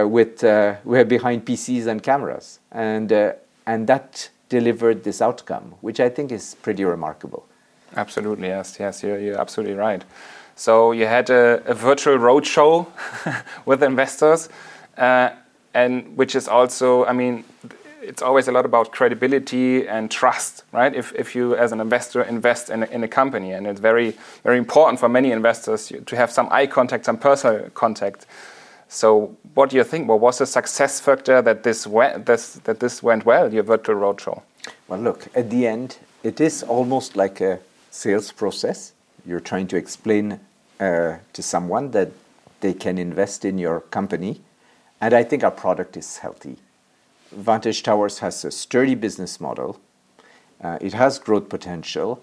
with 0.07 0.43
uh, 0.43 0.75
we're 0.83 1.05
behind 1.05 1.45
PCs 1.45 1.87
and 1.87 2.01
cameras, 2.01 2.59
and 2.71 3.11
uh, 3.11 3.33
and 3.65 3.87
that 3.87 4.29
delivered 4.49 5.03
this 5.03 5.21
outcome, 5.21 5.75
which 5.81 5.99
I 5.99 6.09
think 6.09 6.31
is 6.31 6.55
pretty 6.61 6.85
remarkable. 6.85 7.45
Absolutely, 7.95 8.47
yes, 8.47 8.77
yes, 8.79 9.03
you're, 9.03 9.19
you're 9.19 9.39
absolutely 9.39 9.75
right. 9.75 10.03
So 10.55 10.91
you 10.91 11.07
had 11.07 11.29
a, 11.29 11.63
a 11.65 11.73
virtual 11.73 12.17
roadshow 12.17 12.87
with 13.65 13.81
investors, 13.83 14.49
uh, 14.97 15.29
and 15.73 16.15
which 16.17 16.35
is 16.35 16.47
also, 16.47 17.05
I 17.05 17.13
mean, 17.13 17.43
it's 18.01 18.21
always 18.21 18.47
a 18.47 18.51
lot 18.51 18.65
about 18.65 18.91
credibility 18.91 19.87
and 19.87 20.11
trust, 20.11 20.63
right? 20.71 20.93
If, 20.93 21.13
if 21.15 21.35
you, 21.35 21.55
as 21.55 21.71
an 21.71 21.79
investor, 21.79 22.21
invest 22.21 22.69
in 22.69 22.83
a, 22.83 22.85
in 22.87 23.03
a 23.03 23.07
company, 23.07 23.53
and 23.53 23.65
it's 23.65 23.79
very, 23.79 24.15
very 24.43 24.57
important 24.57 24.99
for 24.99 25.09
many 25.09 25.31
investors 25.31 25.91
to 26.05 26.15
have 26.15 26.31
some 26.31 26.47
eye 26.51 26.67
contact, 26.67 27.05
some 27.05 27.17
personal 27.17 27.69
contact. 27.71 28.25
So, 28.93 29.35
what 29.55 29.71
do 29.71 29.75
you 29.75 29.83
think? 29.83 30.07
What 30.07 30.19
was 30.19 30.37
the 30.37 30.45
success 30.45 30.99
factor 30.99 31.41
that 31.41 31.63
this 31.63 31.87
went, 31.87 32.27
this, 32.27 32.53
that 32.65 32.79
this 32.79 33.01
went 33.01 33.25
well, 33.25 33.51
your 33.51 33.63
virtual 33.63 33.95
roadshow? 33.95 34.43
Well, 34.87 34.99
look, 34.99 35.27
at 35.33 35.49
the 35.49 35.65
end, 35.65 35.97
it 36.21 36.39
is 36.39 36.61
almost 36.61 37.15
like 37.15 37.41
a 37.41 37.59
sales 37.89 38.31
process 38.31 38.93
you're 39.25 39.39
trying 39.39 39.65
to 39.67 39.77
explain 39.77 40.39
uh, 40.79 41.17
to 41.33 41.41
someone 41.41 41.89
that 41.91 42.11
they 42.59 42.73
can 42.73 42.99
invest 42.99 43.43
in 43.45 43.57
your 43.57 43.79
company. 43.79 44.41
And 45.01 45.15
I 45.15 45.23
think 45.23 45.43
our 45.43 45.51
product 45.51 45.97
is 45.97 46.17
healthy. 46.17 46.57
Vantage 47.31 47.81
Towers 47.81 48.19
has 48.19 48.45
a 48.45 48.51
sturdy 48.51 48.93
business 48.93 49.41
model, 49.41 49.79
uh, 50.63 50.77
it 50.79 50.93
has 50.93 51.17
growth 51.17 51.49
potential, 51.49 52.21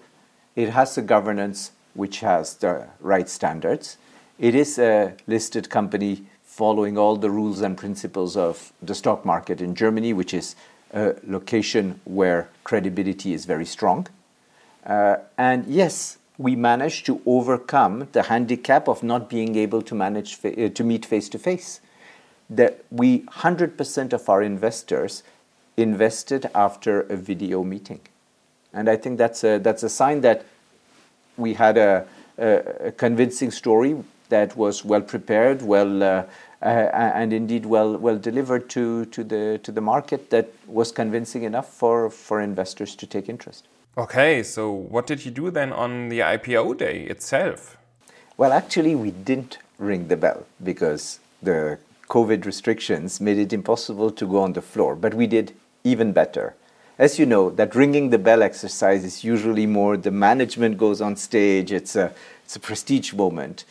it 0.55 0.69
has 0.69 0.97
a 0.97 1.01
governance 1.01 1.71
which 1.95 2.21
has 2.21 2.53
the 2.55 2.87
right 3.01 3.27
standards, 3.27 3.97
It 4.41 4.55
is 4.55 4.79
a 4.79 5.13
listed 5.27 5.69
company 5.69 6.25
following 6.61 6.95
all 6.95 7.15
the 7.15 7.31
rules 7.31 7.59
and 7.61 7.75
principles 7.75 8.37
of 8.37 8.71
the 8.83 8.93
stock 8.93 9.25
market 9.25 9.61
in 9.61 9.73
Germany, 9.73 10.13
which 10.13 10.31
is 10.31 10.55
a 10.93 11.15
location 11.25 11.99
where 12.05 12.49
credibility 12.63 13.33
is 13.33 13.45
very 13.45 13.65
strong. 13.65 14.05
Uh, 14.85 15.15
and 15.39 15.65
yes, 15.65 16.19
we 16.37 16.55
managed 16.55 17.03
to 17.07 17.19
overcome 17.25 18.07
the 18.11 18.21
handicap 18.21 18.87
of 18.87 19.01
not 19.01 19.27
being 19.27 19.55
able 19.55 19.81
to 19.81 19.95
manage 19.95 20.35
fa- 20.35 20.65
uh, 20.65 20.69
to 20.69 20.83
meet 20.83 21.03
face 21.03 21.29
to 21.29 21.39
face. 21.39 21.81
That 22.47 22.85
we 22.91 23.21
100% 23.21 24.13
of 24.13 24.29
our 24.29 24.43
investors 24.43 25.23
invested 25.77 26.47
after 26.53 27.01
a 27.01 27.15
video 27.15 27.63
meeting, 27.63 28.01
and 28.71 28.87
I 28.87 28.97
think 28.97 29.17
that's 29.17 29.43
a 29.43 29.57
that's 29.57 29.81
a 29.81 29.89
sign 29.89 30.21
that 30.21 30.45
we 31.37 31.55
had 31.55 31.79
a, 31.79 32.05
a, 32.37 32.89
a 32.89 32.91
convincing 32.91 33.49
story 33.49 33.95
that 34.29 34.55
was 34.55 34.85
well 34.85 35.01
prepared, 35.01 35.63
well. 35.63 36.03
Uh, 36.03 36.23
Uh, 36.61 36.89
and 36.93 37.33
indeed 37.33 37.65
well 37.65 37.97
well 37.97 38.19
delivered 38.19 38.69
to, 38.69 39.05
to 39.05 39.23
the 39.23 39.59
to 39.63 39.71
the 39.71 39.81
market 39.81 40.29
that 40.29 40.47
was 40.67 40.91
convincing 40.91 41.41
enough 41.41 41.73
for, 41.73 42.09
for 42.09 42.39
investors 42.39 42.95
to 42.95 43.07
take 43.07 43.27
interest. 43.27 43.67
Okay, 43.97 44.43
so 44.43 44.71
what 44.71 45.07
did 45.07 45.25
you 45.25 45.31
do 45.31 45.49
then 45.51 45.73
on 45.73 46.09
the 46.09 46.19
IPO 46.19 46.77
day 46.77 47.01
itself? 47.01 47.77
Well, 48.37 48.53
actually, 48.53 48.95
we 48.95 49.11
didn't 49.11 49.57
ring 49.77 50.07
the 50.07 50.15
bell 50.15 50.45
because 50.63 51.19
the 51.41 51.79
COVID 52.07 52.45
restrictions 52.45 53.19
made 53.19 53.37
it 53.37 53.53
impossible 53.53 54.11
to 54.11 54.25
go 54.25 54.41
on 54.41 54.53
the 54.53 54.61
floor. 54.61 54.95
But 54.95 55.13
we 55.13 55.27
did 55.27 55.53
even 55.83 56.11
better. 56.11 56.55
As 56.97 57.17
you 57.17 57.25
know, 57.25 57.49
that 57.51 57.73
ringing 57.73 58.11
the 58.11 58.17
bell 58.17 58.43
exercise 58.43 59.03
is 59.03 59.23
usually 59.23 59.65
more 59.65 59.97
the 59.97 60.11
management 60.11 60.77
goes 60.77 61.01
on 61.01 61.15
stage, 61.15 61.71
it's 61.71 61.95
a, 61.95 62.13
it's 62.45 62.55
a 62.55 62.59
prestige 62.59 63.13
moment. 63.13 63.65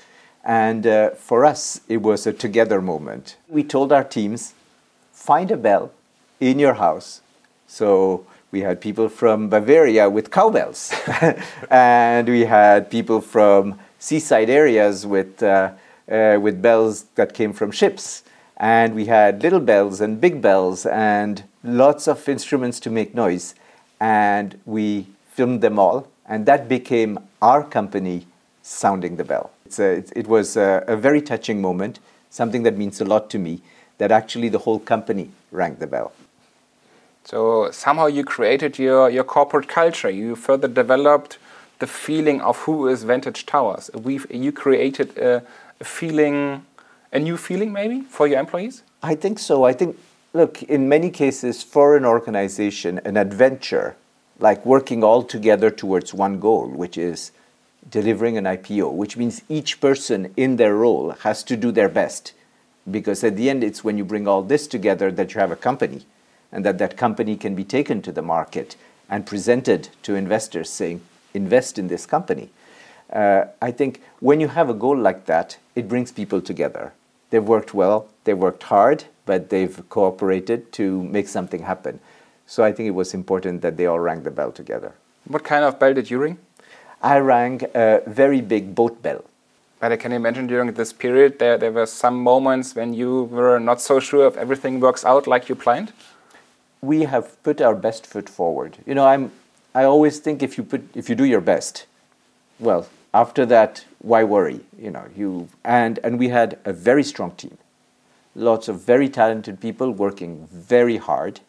And 0.44 0.87
uh, 0.87 1.11
for 1.11 1.44
us, 1.44 1.80
it 1.88 1.99
was 1.99 2.26
a 2.26 2.32
together 2.32 2.80
moment. 2.80 3.37
We 3.49 3.62
told 3.62 3.92
our 3.92 4.04
teams 4.04 4.54
find 5.12 5.50
a 5.50 5.56
bell 5.56 5.92
in 6.40 6.59
your 6.59 6.75
house. 6.75 7.20
So 7.66 8.26
we 8.50 8.61
had 8.61 8.80
people 8.80 9.09
from 9.09 9.49
Bavaria 9.49 10.09
with 10.09 10.30
cowbells, 10.30 10.92
and 11.70 12.28
we 12.28 12.47
had 12.47 12.90
people 12.90 13.20
from 13.20 13.78
seaside 13.99 14.50
areas 14.50 15.06
with, 15.06 15.42
uh, 15.42 15.73
uh, 16.11 16.38
with 16.40 16.61
bells 16.61 17.04
that 17.14 17.35
came 17.35 17.52
from 17.52 17.70
ships. 17.70 18.23
And 18.56 18.94
we 18.94 19.06
had 19.06 19.42
little 19.42 19.61
bells 19.61 20.00
and 20.00 20.20
big 20.20 20.42
bells 20.42 20.85
and 20.85 21.44
lots 21.62 22.09
of 22.09 22.28
instruments 22.28 22.80
to 22.80 22.90
make 22.90 23.14
noise. 23.14 23.54
And 24.00 24.59
we 24.66 25.06
filmed 25.32 25.61
them 25.61 25.78
all, 25.78 26.09
and 26.26 26.44
that 26.47 26.68
became 26.68 27.18
our 27.40 27.62
company 27.62 28.26
sounding 28.62 29.16
the 29.16 29.25
bell. 29.25 29.50
A, 29.78 30.02
it 30.16 30.26
was 30.26 30.56
a, 30.56 30.84
a 30.86 30.96
very 30.96 31.22
touching 31.22 31.60
moment, 31.60 32.00
something 32.30 32.62
that 32.64 32.76
means 32.76 33.00
a 33.00 33.04
lot 33.04 33.30
to 33.30 33.38
me, 33.38 33.62
that 33.98 34.10
actually 34.10 34.48
the 34.48 34.58
whole 34.58 34.78
company 34.78 35.30
rang 35.52 35.76
the 35.76 35.86
bell. 35.86 36.12
So 37.24 37.70
somehow 37.70 38.06
you 38.06 38.24
created 38.24 38.78
your, 38.78 39.10
your 39.10 39.24
corporate 39.24 39.68
culture. 39.68 40.10
You 40.10 40.34
further 40.36 40.68
developed 40.68 41.38
the 41.78 41.86
feeling 41.86 42.40
of 42.40 42.58
who 42.58 42.88
is 42.88 43.04
Vantage 43.04 43.46
Towers. 43.46 43.90
We've, 43.94 44.26
you 44.30 44.52
created 44.52 45.16
a, 45.18 45.42
a, 45.80 45.84
feeling, 45.84 46.64
a 47.12 47.18
new 47.18 47.36
feeling 47.36 47.72
maybe 47.72 48.02
for 48.02 48.26
your 48.26 48.40
employees? 48.40 48.82
I 49.02 49.14
think 49.14 49.38
so. 49.38 49.64
I 49.64 49.72
think, 49.72 49.98
look, 50.32 50.62
in 50.62 50.88
many 50.88 51.10
cases, 51.10 51.62
for 51.62 51.96
an 51.96 52.04
organization, 52.04 53.00
an 53.04 53.16
adventure, 53.16 53.96
like 54.38 54.64
working 54.64 55.04
all 55.04 55.22
together 55.22 55.70
towards 55.70 56.12
one 56.12 56.40
goal, 56.40 56.68
which 56.68 56.98
is 56.98 57.32
delivering 57.88 58.37
an 58.37 58.44
IPO, 58.44 58.92
which 58.92 59.16
means 59.16 59.42
each 59.49 59.80
person 59.80 60.32
in 60.37 60.56
their 60.56 60.75
role 60.75 61.10
has 61.20 61.42
to 61.44 61.56
do 61.56 61.70
their 61.70 61.88
best. 61.88 62.32
Because 62.90 63.22
at 63.25 63.37
the 63.37 63.50
end, 63.50 63.62
it's 63.62 63.84
when 63.84 63.99
you 63.99 64.04
bring 64.04 64.26
all 64.26 64.42
this 64.42 64.66
together 64.66 65.11
that 65.12 65.35
you 65.35 65.40
have 65.40 65.50
a 65.50 65.57
company 65.57 66.07
and 66.52 66.64
that 66.64 66.78
that 66.78 66.96
company 66.96 67.37
can 67.37 67.55
be 67.55 67.64
taken 67.64 68.02
to 68.02 68.12
the 68.12 68.22
market 68.22 68.76
and 69.09 69.26
presented 69.26 69.88
to 70.02 70.14
investors 70.14 70.70
saying, 70.70 71.00
invest 71.35 71.78
in 71.78 71.88
this 71.88 72.07
company. 72.07 72.50
Uh, 73.12 73.44
I 73.61 73.70
think 73.70 74.02
when 74.20 74.40
you 74.40 74.48
have 74.48 74.70
a 74.70 74.74
goal 74.74 74.96
like 74.96 75.26
that, 75.26 75.59
it 75.74 75.88
brings 75.88 76.12
people 76.12 76.40
together. 76.40 76.92
They've 77.31 77.44
worked 77.44 77.74
well, 77.74 78.09
they've 78.24 78.38
worked 78.38 78.64
hard, 78.64 79.05
but 79.24 79.50
they've 79.50 79.88
cooperated 79.88 80.72
to 80.72 81.02
make 81.05 81.28
something 81.28 81.62
happen. 81.62 82.00
So 82.46 82.64
I 82.64 82.72
think 82.72 82.88
it 82.88 82.92
was 83.02 83.14
important 83.14 83.62
that 83.62 83.76
they 83.76 83.87
all 83.87 84.00
rang 84.00 84.24
the 84.24 84.31
bell 84.31 84.50
together. 84.50 84.94
What 85.26 85.44
kind 85.44 85.64
of 85.64 85.78
bell 85.78 85.94
did 85.94 86.11
you 86.11 86.18
ring? 86.18 86.38
I 87.02 87.18
rang 87.18 87.62
a 87.74 88.02
very 88.06 88.40
big 88.40 88.74
boat 88.74 89.02
bell. 89.02 89.24
But 89.78 89.92
I 89.92 89.96
can 89.96 90.12
imagine 90.12 90.46
during 90.46 90.72
this 90.72 90.92
period 90.92 91.38
there, 91.38 91.56
there 91.56 91.72
were 91.72 91.86
some 91.86 92.22
moments 92.22 92.74
when 92.74 92.92
you 92.92 93.24
were 93.24 93.58
not 93.58 93.80
so 93.80 93.98
sure 93.98 94.26
if 94.26 94.36
everything 94.36 94.78
works 94.78 95.04
out 95.04 95.26
like 95.26 95.48
you 95.48 95.54
planned? 95.54 95.92
we 96.80 97.02
have 97.02 97.42
put 97.42 97.60
our 97.60 97.74
best 97.74 98.06
foot 98.06 98.28
forward. 98.28 98.78
You 98.86 98.94
know, 98.94 99.06
I'm, 99.06 99.32
I 99.74 99.84
always 99.84 100.18
think 100.18 100.42
if 100.42 100.56
you, 100.56 100.64
put, 100.64 100.88
if 100.94 101.08
you 101.08 101.14
do 101.14 101.24
your 101.24 101.40
best, 101.40 101.86
well, 102.58 102.88
after 103.12 103.44
that, 103.46 103.84
why 103.98 104.24
worry? 104.24 104.60
You 104.78 104.90
know, 104.90 105.06
you, 105.16 105.48
and, 105.64 105.98
and 106.02 106.18
we 106.18 106.28
had 106.28 106.58
a 106.64 106.72
very 106.72 107.04
strong 107.04 107.32
team. 107.32 107.58
Lots 108.34 108.68
of 108.68 108.80
very 108.80 109.08
talented 109.08 109.60
people 109.60 109.90
working 109.90 110.48
very 110.50 110.96
hard, 110.96 111.40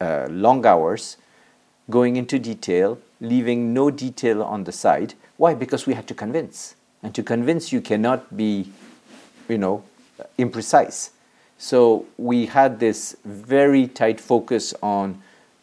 uh, 0.00 0.28
long 0.30 0.64
hours, 0.64 1.16
going 1.90 2.16
into 2.16 2.38
detail, 2.38 2.98
leaving 3.24 3.74
no 3.74 3.90
detail 3.90 4.42
on 4.42 4.64
the 4.64 4.72
side. 4.72 5.14
Why? 5.36 5.54
Because 5.54 5.86
we 5.86 5.94
had 5.94 6.06
to 6.08 6.14
convince. 6.14 6.76
And 7.02 7.14
to 7.14 7.22
convince, 7.22 7.72
you 7.72 7.80
cannot 7.80 8.36
be, 8.36 8.70
you 9.48 9.58
know, 9.58 9.84
imprecise. 10.38 11.10
So 11.58 12.06
we 12.16 12.46
had 12.46 12.80
this 12.80 13.16
very 13.24 13.86
tight 13.86 14.20
focus 14.20 14.74
on 14.82 15.22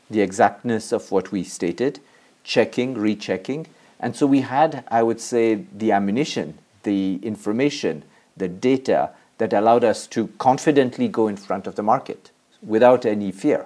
the 0.10 0.22
exactness 0.22 0.92
of 0.92 1.12
what 1.12 1.32
we 1.32 1.44
stated, 1.44 2.00
checking, 2.44 2.96
rechecking. 2.96 3.68
And 4.00 4.16
so 4.16 4.26
we 4.28 4.42
had, 4.42 4.84
I 4.90 5.04
would 5.04 5.22
say, 5.22 5.66
the 5.74 5.92
ammunition, 5.92 6.58
the 6.84 7.20
information, 7.24 8.04
the 8.36 8.48
data 8.48 9.12
that 9.38 9.54
allowed 9.54 9.84
us 9.84 10.08
to 10.08 10.28
confidently 10.38 11.08
go 11.08 11.28
in 11.28 11.38
front 11.38 11.66
of 11.68 11.76
the 11.76 11.84
market 11.84 12.32
without 12.62 13.06
any 13.06 13.32
fear. 13.32 13.66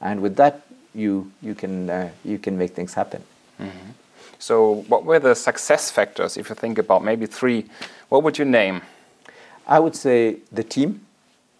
And 0.00 0.22
with 0.22 0.36
that, 0.36 0.62
you, 0.94 1.30
you, 1.42 1.54
can, 1.54 1.90
uh, 1.90 2.10
you 2.24 2.38
can 2.38 2.56
make 2.56 2.74
things 2.74 2.94
happen. 2.94 3.22
Mm-hmm. 3.60 3.90
So, 4.38 4.84
what 4.88 5.04
were 5.04 5.18
the 5.18 5.34
success 5.34 5.90
factors, 5.90 6.36
if 6.36 6.48
you 6.48 6.54
think 6.54 6.78
about 6.78 7.04
maybe 7.04 7.26
three? 7.26 7.66
What 8.08 8.22
would 8.22 8.38
you 8.38 8.44
name? 8.44 8.82
I 9.66 9.78
would 9.78 9.94
say 9.94 10.38
the 10.50 10.64
team, 10.64 11.06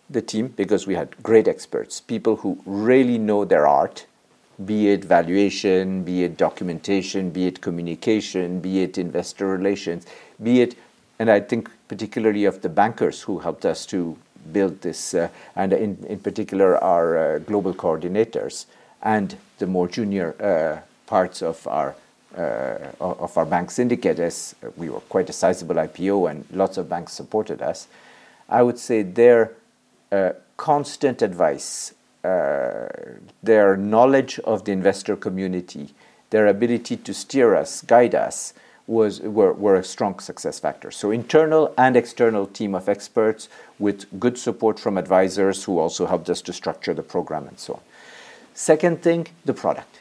the 0.08 0.22
team 0.22 0.48
because 0.48 0.86
we 0.86 0.94
had 0.94 1.22
great 1.22 1.46
experts, 1.46 2.00
people 2.00 2.36
who 2.36 2.60
really 2.64 3.18
know 3.18 3.44
their 3.44 3.66
art, 3.66 4.06
be 4.64 4.88
it 4.88 5.04
valuation, 5.04 6.04
be 6.04 6.24
it 6.24 6.36
documentation, 6.36 7.30
be 7.30 7.46
it 7.46 7.60
communication, 7.60 8.60
be 8.60 8.82
it 8.82 8.98
investor 8.98 9.46
relations, 9.46 10.06
be 10.42 10.62
it, 10.62 10.74
and 11.18 11.30
I 11.30 11.40
think 11.40 11.70
particularly 11.86 12.46
of 12.46 12.62
the 12.62 12.68
bankers 12.68 13.22
who 13.22 13.38
helped 13.38 13.66
us 13.66 13.84
to 13.86 14.16
build 14.52 14.80
this, 14.80 15.14
uh, 15.14 15.28
and 15.54 15.72
in, 15.72 16.04
in 16.08 16.18
particular 16.18 16.82
our 16.82 17.36
uh, 17.36 17.38
global 17.40 17.74
coordinators 17.74 18.66
and 19.02 19.36
the 19.58 19.66
more 19.66 19.86
junior 19.86 20.34
uh, 20.42 20.80
parts 21.10 21.42
of 21.42 21.66
our 21.66 21.94
uh, 22.36 22.92
of 23.00 23.36
our 23.36 23.44
bank 23.44 23.72
syndicate, 23.72 24.20
as 24.20 24.54
we 24.76 24.88
were 24.88 25.00
quite 25.14 25.28
a 25.28 25.32
sizable 25.32 25.74
IPO 25.74 26.30
and 26.30 26.44
lots 26.52 26.78
of 26.78 26.88
banks 26.88 27.12
supported 27.12 27.60
us. 27.60 27.88
I 28.48 28.62
would 28.62 28.78
say 28.78 29.02
their 29.02 29.52
uh, 30.12 30.30
constant 30.56 31.22
advice, 31.22 31.92
uh, 32.22 32.86
their 33.42 33.76
knowledge 33.76 34.38
of 34.44 34.64
the 34.64 34.70
investor 34.70 35.16
community, 35.16 35.92
their 36.30 36.46
ability 36.46 36.96
to 36.98 37.12
steer 37.12 37.56
us, 37.56 37.82
guide 37.82 38.14
us, 38.14 38.54
was, 38.86 39.20
were, 39.20 39.52
were 39.52 39.76
a 39.76 39.84
strong 39.84 40.20
success 40.20 40.60
factor. 40.60 40.90
So, 40.90 41.10
internal 41.10 41.74
and 41.76 41.96
external 41.96 42.46
team 42.46 42.74
of 42.74 42.88
experts 42.88 43.48
with 43.78 44.06
good 44.20 44.38
support 44.38 44.78
from 44.78 44.98
advisors 44.98 45.64
who 45.64 45.78
also 45.80 46.06
helped 46.06 46.30
us 46.30 46.42
to 46.42 46.52
structure 46.52 46.94
the 46.94 47.02
program 47.02 47.48
and 47.48 47.58
so 47.58 47.74
on. 47.74 47.80
Second 48.54 49.02
thing, 49.02 49.26
the 49.44 49.54
product. 49.54 50.00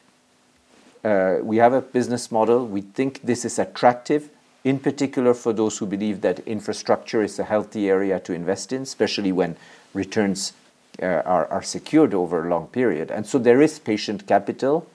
Uh, 1.03 1.37
we 1.41 1.57
have 1.57 1.73
a 1.73 1.81
business 1.81 2.31
model. 2.31 2.65
We 2.65 2.81
think 2.81 3.21
this 3.23 3.45
is 3.45 3.57
attractive, 3.57 4.29
in 4.63 4.79
particular 4.79 5.33
for 5.33 5.53
those 5.53 5.77
who 5.77 5.85
believe 5.85 6.21
that 6.21 6.39
infrastructure 6.39 7.23
is 7.23 7.39
a 7.39 7.45
healthy 7.45 7.89
area 7.89 8.19
to 8.19 8.33
invest 8.33 8.73
in, 8.73 8.81
especially 8.81 9.31
when 9.31 9.55
returns 9.93 10.53
uh, 11.01 11.21
are, 11.25 11.63
secured 11.63 12.13
over 12.13 12.45
a 12.45 12.49
long 12.49 12.67
period. 12.67 13.09
And 13.11 13.25
so 13.25 13.39
there 13.39 13.61
is 13.61 13.79
patient 13.79 14.27
capital 14.27 14.87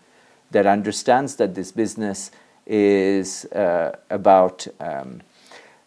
that 0.51 0.67
understands 0.67 1.37
that 1.37 1.55
this 1.55 1.73
business 1.73 2.31
is 2.67 3.47
uh, 3.47 3.97
about, 4.11 4.67
um, 4.81 5.23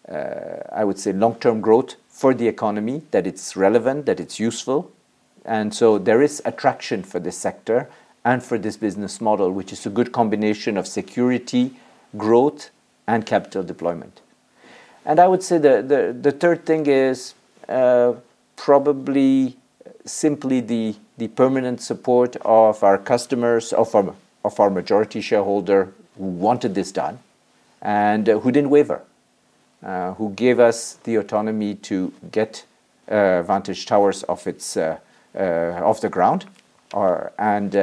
I 0.10 0.84
would 0.84 0.98
say, 0.98 1.14
long 1.14 1.36
term 1.36 1.62
growth 1.62 1.96
for 2.10 2.34
the 2.34 2.48
economy, 2.48 3.04
that 3.12 3.28
it's 3.28 3.56
relevant, 3.56 4.08
that 4.08 4.20
it's 4.20 4.40
useful. 4.40 4.92
And 5.46 5.74
so 5.74 6.00
there 6.00 6.24
is 6.24 6.42
attraction 6.44 7.04
for 7.04 7.20
this 7.20 7.38
sector 7.38 7.90
and 8.28 8.44
for 8.44 8.58
this 8.58 8.76
business 8.76 9.22
model, 9.22 9.50
which 9.52 9.72
is 9.72 9.86
a 9.86 9.90
good 9.90 10.12
combination 10.12 10.76
of 10.76 10.86
security, 10.86 11.72
growth, 12.18 12.72
and 13.08 13.26
capital 13.26 13.64
deployment. 13.64 14.20
And 15.06 15.18
I 15.18 15.30
would 15.30 15.42
say 15.42 15.58
the, 15.58 16.14
the, 16.22 16.34
third 16.34 16.66
thing 16.66 16.88
is 16.88 17.36
uh, 17.70 18.16
probably 18.58 19.56
simply 20.04 20.60
the, 20.60 20.96
the 21.18 21.30
permanent 21.30 21.80
support 21.80 22.36
of 22.42 22.84
our 22.84 22.98
customers, 22.98 23.72
of 23.72 23.96
our, 23.96 24.14
of 24.44 24.60
our 24.60 24.70
majority 24.70 25.22
shareholder 25.22 25.94
who 26.18 26.26
wanted 26.26 26.76
this 26.76 26.92
done 26.92 27.20
and 27.82 28.28
uh, 28.28 28.40
who 28.40 28.52
didn't 28.52 28.70
waver, 28.70 29.04
uh, 29.84 30.14
who 30.16 30.32
gave 30.32 30.60
us 30.60 31.00
the 31.06 31.16
autonomy 31.16 31.76
to 31.76 32.12
get 32.30 32.66
Vantage 33.08 33.86
Towers 33.86 34.26
off, 34.28 34.48
its, 34.48 34.76
off 34.76 36.02
the 36.02 36.10
ground 36.10 36.46
or, 36.94 37.32
and, 37.38 37.76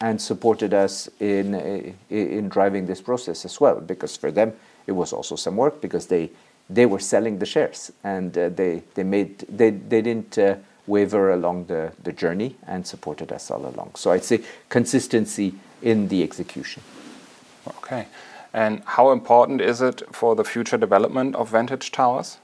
and 0.00 0.20
supported 0.20 0.72
us 0.74 1.08
in, 1.20 1.94
in 2.10 2.48
driving 2.48 2.86
this 2.86 3.00
process 3.00 3.44
as 3.44 3.60
well, 3.60 3.80
because 3.80 4.16
for 4.16 4.30
them 4.30 4.52
it 4.86 4.92
was 4.92 5.12
also 5.12 5.36
some 5.36 5.56
work 5.56 5.80
because 5.80 6.06
they 6.06 6.30
they 6.70 6.86
were 6.86 6.98
selling 6.98 7.38
the 7.38 7.46
shares 7.46 7.90
and 8.04 8.36
uh, 8.36 8.48
they, 8.50 8.82
they, 8.94 9.02
made, 9.02 9.38
they, 9.48 9.70
they 9.70 10.02
didn't 10.02 10.36
uh, 10.38 10.56
waver 10.86 11.32
along 11.32 11.64
the, 11.64 11.92
the 12.02 12.12
journey 12.12 12.56
and 12.66 12.86
supported 12.86 13.32
us 13.32 13.50
all 13.50 13.66
along. 13.66 13.90
So 13.94 14.12
I'd 14.12 14.24
say 14.24 14.42
consistency 14.68 15.54
in 15.82 16.08
the 16.08 16.22
execution. 16.22 16.82
Okay. 17.66 18.06
And 18.52 18.82
how 18.84 19.12
important 19.12 19.60
is 19.60 19.80
it 19.80 20.02
for 20.12 20.34
the 20.34 20.44
future 20.44 20.78
development 20.78 21.36
of 21.36 21.50
Vantage 21.50 21.92
Towers? 21.92 22.38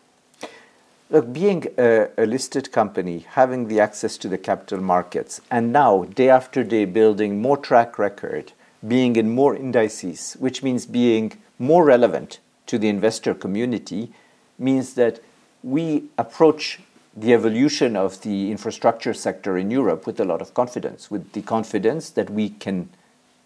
Look, 1.11 1.33
being 1.33 1.67
a, 1.77 2.09
a, 2.17 2.25
listed 2.25 2.73
company, 2.73 3.27
having 3.29 3.69
the 3.69 3.79
access 3.79 4.17
to 4.19 4.29
the 4.29 4.38
capital 4.38 4.81
markets, 4.81 5.40
and 5.51 5.71
now 5.71 6.05
day 6.05 6.31
after 6.31 6.64
day 6.64 6.87
building 6.87 7.43
more 7.43 7.59
track 7.59 7.99
record, 7.99 8.53
being 8.87 9.17
in 9.17 9.35
more 9.35 9.55
indices, 9.55 10.33
which 10.40 10.62
means 10.62 10.87
being 10.87 11.33
more 11.59 11.85
relevant 11.85 12.38
to 12.67 12.79
the 12.79 12.88
investor 12.88 13.35
community 13.35 14.12
means 14.59 14.95
that 14.95 15.21
we 15.62 16.05
approach 16.17 16.81
the 17.14 17.35
evolution 17.35 17.97
of 17.97 18.23
the 18.23 18.51
infrastructure 18.51 19.14
sector 19.14 19.59
in 19.59 19.71
Europe 19.71 20.07
with 20.07 20.19
a 20.19 20.25
lot 20.25 20.40
of 20.40 20.55
confidence, 20.55 21.11
with 21.11 21.33
the 21.33 21.43
confidence 21.43 22.11
that 22.11 22.31
we 22.31 22.49
can 22.49 22.88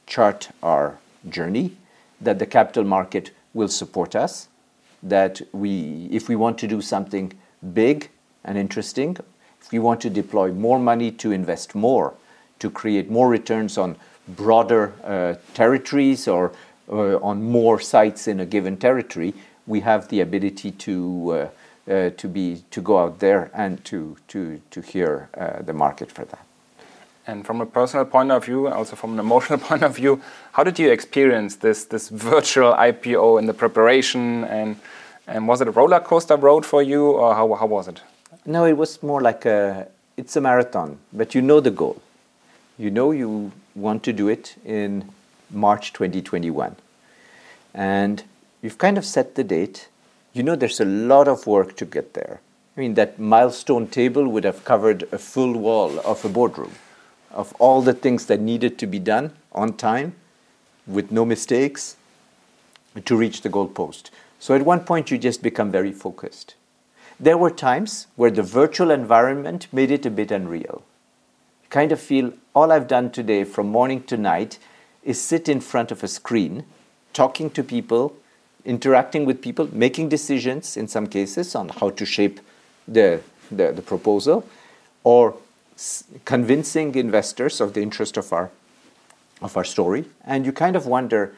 chart 0.06 0.48
our 0.62 0.98
journey, 1.28 1.76
that 2.20 2.38
the 2.38 2.46
capital 2.46 2.84
market 2.84 3.32
will 3.52 3.68
support 3.68 4.14
us, 4.14 4.48
that 5.02 5.42
we, 5.52 6.08
if 6.10 6.28
we 6.28 6.36
want 6.36 6.56
to 6.58 6.68
do 6.68 6.80
something 6.80 7.32
big 7.72 8.10
and 8.44 8.56
interesting, 8.56 9.16
if 9.60 9.72
we 9.72 9.78
want 9.78 10.00
to 10.00 10.10
deploy 10.10 10.52
more 10.52 10.78
money 10.78 11.10
to 11.12 11.32
invest 11.32 11.74
more, 11.74 12.14
to 12.58 12.70
create 12.70 13.10
more 13.10 13.28
returns 13.28 13.78
on 13.78 13.96
broader 14.28 14.92
uh, 15.04 15.34
territories 15.54 16.28
or 16.28 16.52
uh, 16.90 17.18
on 17.18 17.42
more 17.42 17.80
sites 17.80 18.28
in 18.28 18.40
a 18.40 18.46
given 18.46 18.76
territory, 18.76 19.34
we 19.66 19.80
have 19.80 20.08
the 20.08 20.20
ability 20.20 20.70
to 20.70 21.30
uh, 21.30 21.92
uh, 21.92 22.10
to 22.10 22.28
be 22.28 22.62
to 22.70 22.80
go 22.82 22.98
out 22.98 23.18
there 23.18 23.50
and 23.54 23.84
to 23.84 24.16
to 24.28 24.60
to 24.70 24.80
hear 24.80 25.28
the 25.64 25.72
market 25.72 26.12
for 26.12 26.24
that. 26.26 26.44
And 27.26 27.44
from 27.44 27.60
a 27.60 27.66
personal 27.66 28.06
point 28.06 28.30
of 28.30 28.46
view, 28.46 28.68
also 28.68 28.96
from 28.96 29.12
an 29.12 29.18
emotional 29.18 29.58
point 29.68 29.82
of 29.82 29.96
view, 29.96 30.22
how 30.52 30.64
did 30.64 30.78
you 30.78 30.90
experience 30.90 31.56
this 31.56 31.84
this 31.84 32.08
virtual 32.08 32.72
IPO 32.72 33.38
in 33.38 33.46
the 33.46 33.54
preparation 33.54 34.44
and 34.44 34.76
and 35.28 35.46
was 35.46 35.60
it 35.60 35.68
a 35.68 35.70
roller 35.70 36.00
coaster 36.00 36.36
road 36.36 36.64
for 36.64 36.82
you 36.82 37.10
or 37.10 37.34
how 37.34 37.52
how 37.54 37.66
was 37.66 37.88
it? 37.88 38.00
No, 38.46 38.64
it 38.64 38.76
was 38.76 39.02
more 39.02 39.20
like 39.20 39.44
a 39.44 39.88
it's 40.16 40.36
a 40.36 40.40
marathon, 40.40 40.98
but 41.12 41.34
you 41.34 41.42
know 41.42 41.60
the 41.60 41.70
goal. 41.70 42.00
You 42.78 42.90
know 42.90 43.10
you 43.10 43.52
want 43.74 44.02
to 44.04 44.12
do 44.12 44.28
it 44.28 44.56
in 44.64 45.10
March 45.50 45.92
2021. 45.92 46.76
And 47.74 48.24
you've 48.62 48.78
kind 48.78 48.98
of 48.98 49.04
set 49.04 49.34
the 49.34 49.44
date. 49.44 49.88
You 50.32 50.42
know 50.42 50.56
there's 50.56 50.80
a 50.80 50.84
lot 50.84 51.28
of 51.28 51.46
work 51.46 51.76
to 51.76 51.84
get 51.84 52.14
there. 52.14 52.40
I 52.76 52.80
mean, 52.80 52.94
that 52.94 53.18
milestone 53.18 53.88
table 53.88 54.28
would 54.28 54.44
have 54.44 54.64
covered 54.64 55.02
a 55.12 55.18
full 55.18 55.52
wall 55.52 55.98
of 56.00 56.24
a 56.24 56.28
boardroom 56.28 56.72
of 57.32 57.52
all 57.58 57.82
the 57.82 57.92
things 57.92 58.26
that 58.26 58.40
needed 58.40 58.78
to 58.78 58.86
be 58.86 59.00
done 59.00 59.32
on 59.52 59.76
time 59.76 60.14
with 60.86 61.10
no 61.10 61.24
mistakes 61.24 61.96
to 63.04 63.16
reach 63.16 63.42
the 63.42 63.50
goalpost. 63.50 64.10
So 64.38 64.54
at 64.54 64.64
one 64.64 64.80
point, 64.80 65.10
you 65.10 65.18
just 65.18 65.42
become 65.42 65.70
very 65.70 65.92
focused. 65.92 66.54
There 67.20 67.36
were 67.36 67.50
times 67.50 68.06
where 68.14 68.30
the 68.30 68.42
virtual 68.42 68.90
environment 68.90 69.66
made 69.72 69.90
it 69.90 70.06
a 70.06 70.10
bit 70.10 70.30
unreal. 70.30 70.84
You 71.64 71.68
kind 71.70 71.90
of 71.90 72.00
feel 72.00 72.32
all 72.54 72.70
I've 72.70 72.86
done 72.86 73.10
today 73.10 73.44
from 73.44 73.68
morning 73.68 74.04
to 74.04 74.16
night 74.16 74.58
is 75.02 75.20
sit 75.20 75.48
in 75.48 75.60
front 75.60 75.90
of 75.90 76.04
a 76.04 76.08
screen, 76.08 76.64
talking 77.12 77.50
to 77.50 77.64
people, 77.64 78.14
interacting 78.64 79.24
with 79.24 79.42
people, 79.42 79.68
making 79.74 80.08
decisions 80.08 80.76
in 80.76 80.86
some 80.86 81.08
cases 81.08 81.54
on 81.54 81.70
how 81.70 81.90
to 81.90 82.06
shape 82.06 82.40
the, 82.86 83.20
the, 83.50 83.72
the 83.72 83.82
proposal, 83.82 84.46
or 85.02 85.34
convincing 86.24 86.94
investors 86.94 87.60
of 87.60 87.74
the 87.74 87.82
interest 87.82 88.16
of 88.16 88.32
our, 88.32 88.50
of 89.42 89.56
our 89.56 89.64
story. 89.64 90.04
And 90.24 90.46
you 90.46 90.52
kind 90.52 90.76
of 90.76 90.86
wonder 90.86 91.34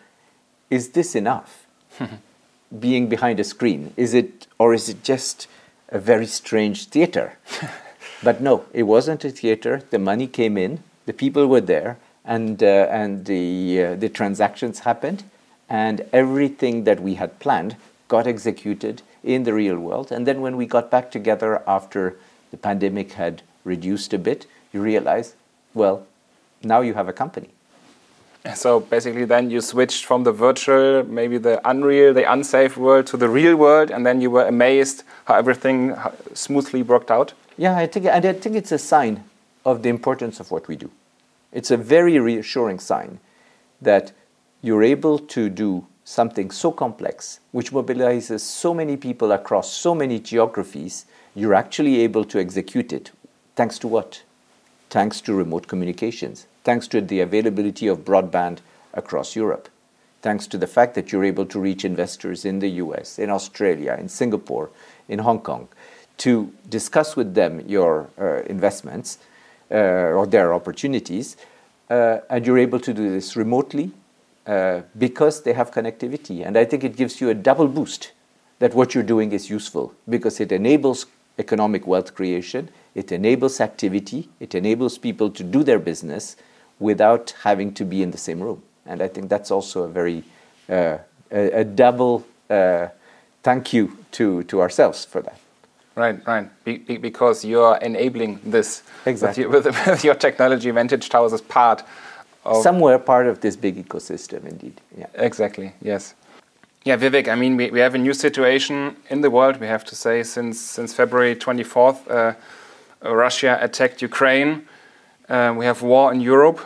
is 0.69 0.91
this 0.91 1.17
enough? 1.17 1.67
Being 2.79 3.09
behind 3.09 3.41
a 3.41 3.45
screen, 3.45 3.93
is 3.97 4.15
it, 4.15 4.47
or 4.59 4.75
is 4.75 4.89
it 4.89 5.03
just 5.03 5.49
a 5.89 5.99
very 5.99 6.27
strange 6.27 6.87
theater? 6.87 7.39
but 8.23 8.41
no, 8.41 8.65
it 8.73 8.85
wasn't 8.85 9.25
a 9.25 9.31
theater. 9.31 9.83
The 9.91 9.99
money 9.99 10.27
came 10.27 10.57
in, 10.57 10.83
the 11.07 11.13
people 11.13 11.47
were 11.47 11.61
there, 11.61 11.99
and, 12.25 12.63
uh, 12.63 12.87
and 12.91 13.25
the, 13.25 13.83
uh, 13.83 13.95
the 13.97 14.09
transactions 14.09 14.81
happened, 14.81 15.25
and 15.69 16.07
everything 16.13 16.85
that 16.85 17.01
we 17.01 17.15
had 17.15 17.39
planned 17.41 17.77
got 18.09 18.27
executed 18.27 19.03
in 19.23 19.45
the 19.45 19.55
real 19.55 19.79
world. 19.79 20.13
And 20.13 20.27
then 20.27 20.41
when 20.41 20.57
we 20.57 20.67
got 20.67 20.91
back 20.91 21.11
together 21.11 21.63
after 21.67 22.17
the 22.51 22.57
pandemic 22.57 23.13
had 23.13 23.43
reduced 23.65 24.13
a 24.13 24.19
bit, 24.19 24.47
you 24.73 24.81
realize, 24.81 25.35
well, 25.75 26.07
now 26.63 26.81
you 26.81 26.95
have 26.95 27.09
a 27.09 27.13
company. 27.13 27.51
So 28.55 28.81
basically, 28.81 29.26
then 29.26 29.50
you 29.50 29.61
switched 29.61 30.07
from 30.07 30.24
the 30.24 30.33
virtual, 30.33 31.05
maybe 31.05 31.38
the 31.38 31.61
unreal, 31.68 32.14
the 32.14 32.31
unsafe 32.31 32.76
world 32.76 33.07
to 33.09 33.16
the 33.16 33.29
real 33.29 33.57
world, 33.57 33.90
and 33.90 34.05
then 34.07 34.20
you 34.20 34.31
were 34.31 34.46
amazed 34.46 35.05
how 35.26 35.35
everything 35.35 35.94
smoothly 36.33 36.83
worked 36.83 37.11
out. 37.11 37.35
Yeah, 37.59 37.76
I 37.76 37.87
think, 37.87 38.07
I 38.07 38.20
think 38.20 38.57
it's 38.57 38.72
a 38.72 38.79
sign 38.79 39.24
of 39.66 39.83
the 39.83 39.90
importance 39.90 40.40
of 40.40 40.50
what 40.50 40.68
we 40.68 40.76
do. 40.76 40.90
It's 41.53 41.70
a 41.70 41.76
very 41.76 42.18
reassuring 42.18 42.79
sign 42.79 43.20
that 43.83 44.12
you're 44.62 44.83
able 44.83 45.18
to 45.18 45.48
do 45.48 45.87
something 46.05 46.50
so 46.50 46.72
complex, 46.72 47.40
which 47.53 47.72
mobilizes 47.72 48.40
so 48.40 48.74
many 48.74 48.96
people 48.96 49.33
across 49.33 49.72
so 49.72 49.94
many 49.94 50.18
geographies, 50.18 51.07
you're 51.35 51.55
actually 51.55 52.00
able 52.00 52.24
to 52.24 52.40
execute 52.40 52.92
it. 52.92 53.11
Thanks 53.55 53.79
to 53.81 53.88
what? 53.88 54.22
Thanks 54.88 55.20
to 55.22 55.35
remote 55.35 55.68
communications, 55.68 56.46
thanks 56.64 56.88
to 56.88 57.01
the 57.01 57.20
availability 57.20 57.87
of 57.87 58.05
broadband 58.05 58.59
across 58.94 59.37
Europe, 59.37 59.68
thanks 60.23 60.46
to 60.49 60.59
the 60.59 60.66
fact 60.66 60.94
that 60.94 61.12
you're 61.12 61.25
able 61.25 61.46
to 61.46 61.61
reach 61.61 61.85
investors 61.85 62.44
in 62.44 62.59
the 62.59 62.68
US, 62.83 63.18
in 63.18 63.31
Australia, 63.31 63.96
in 63.99 64.09
Singapore, 64.09 64.70
in 65.09 65.20
Hong 65.20 65.40
Kong, 65.40 65.68
to 66.18 66.53
discuss 66.68 67.16
with 67.16 67.35
them 67.35 67.64
your 67.66 68.11
uh, 68.18 68.42
investments 68.42 69.18
uh, 69.70 70.14
or 70.18 70.27
their 70.27 70.53
opportunities, 70.53 71.37
uh, 71.88 72.18
and 72.29 72.46
you're 72.46 72.59
able 72.59 72.81
to 72.81 72.92
do 72.92 73.11
this 73.11 73.37
remotely 73.37 73.90
uh, 74.46 74.83
because 74.99 75.42
they 75.42 75.53
have 75.53 75.70
connectivity. 75.70 76.46
And 76.46 76.57
I 76.57 76.64
think 76.64 76.85
it 76.85 76.96
gives 76.96 77.20
you 77.20 77.31
a 77.31 77.35
double 77.35 77.68
boost 77.68 78.12
that 78.59 78.75
what 78.75 78.94
you're 78.94 79.05
doing 79.05 79.33
is 79.33 79.49
useful 79.49 79.94
because 80.09 80.40
it 80.40 80.53
enables 80.53 81.07
economic 81.38 81.87
wealth 81.87 82.14
creation, 82.14 82.68
it 82.94 83.11
enables 83.11 83.61
activity, 83.61 84.29
it 84.40 84.55
enables 84.55 84.99
people 84.99 85.31
to 85.31 85.42
do 85.42 85.62
their 85.62 85.79
business 85.79 86.37
without 86.81 87.35
having 87.43 87.73
to 87.75 87.85
be 87.85 88.03
in 88.03 88.11
the 88.11 88.19
same 88.19 88.40
room. 88.40 88.62
And 88.87 89.01
I 89.03 89.09
think 89.09 89.29
that's 89.29 89.51
also 89.51 89.85
a 89.85 89.88
very 89.88 90.25
uh, 90.69 90.99
a, 91.31 91.61
a, 91.61 91.64
double 91.64 92.27
uh, 92.49 92.88
thank 93.43 93.73
you 93.73 93.97
to, 94.12 94.43
to 94.45 94.61
ourselves 94.61 95.05
for 95.05 95.23
that. 95.23 95.38
Right, 95.95 96.27
right. 96.27 96.64
Be, 96.64 96.79
be, 96.79 96.97
because 96.97 97.45
you're 97.45 97.77
enabling 97.77 98.40
this 98.45 98.83
exactly. 99.07 99.47
with, 99.47 99.64
your, 99.66 99.75
with, 99.87 100.05
your 100.05 100.14
technology. 100.14 100.71
Vantage 100.71 101.09
Towers 101.09 101.33
is 101.33 101.40
part 101.40 101.83
of 102.45 102.62
somewhere 102.62 102.99
part 102.99 103.27
of 103.27 103.40
this 103.40 103.57
big 103.57 103.87
ecosystem, 103.87 104.47
indeed. 104.47 104.81
Yeah. 104.97 105.07
Exactly. 105.14 105.73
Yes. 105.83 106.14
Yeah, 106.85 106.97
Vivek. 106.97 107.29
I 107.29 107.35
mean, 107.35 107.57
we, 107.57 107.71
we 107.71 107.81
have 107.81 107.95
a 107.95 107.99
new 107.99 108.14
situation 108.14 108.97
in 109.11 109.21
the 109.21 109.31
world. 109.31 109.61
We 109.61 109.66
have 109.66 109.85
to 109.87 109.95
say 109.95 110.23
since 110.23 110.59
since 110.59 110.95
February 110.95 111.37
24th, 111.37 112.11
uh, 112.11 112.35
Russia 113.03 113.59
attacked 113.61 114.01
Ukraine. 114.01 114.66
Uh, 115.31 115.55
we 115.57 115.64
have 115.64 115.81
war 115.81 116.12
in 116.12 116.21
Europe. 116.21 116.59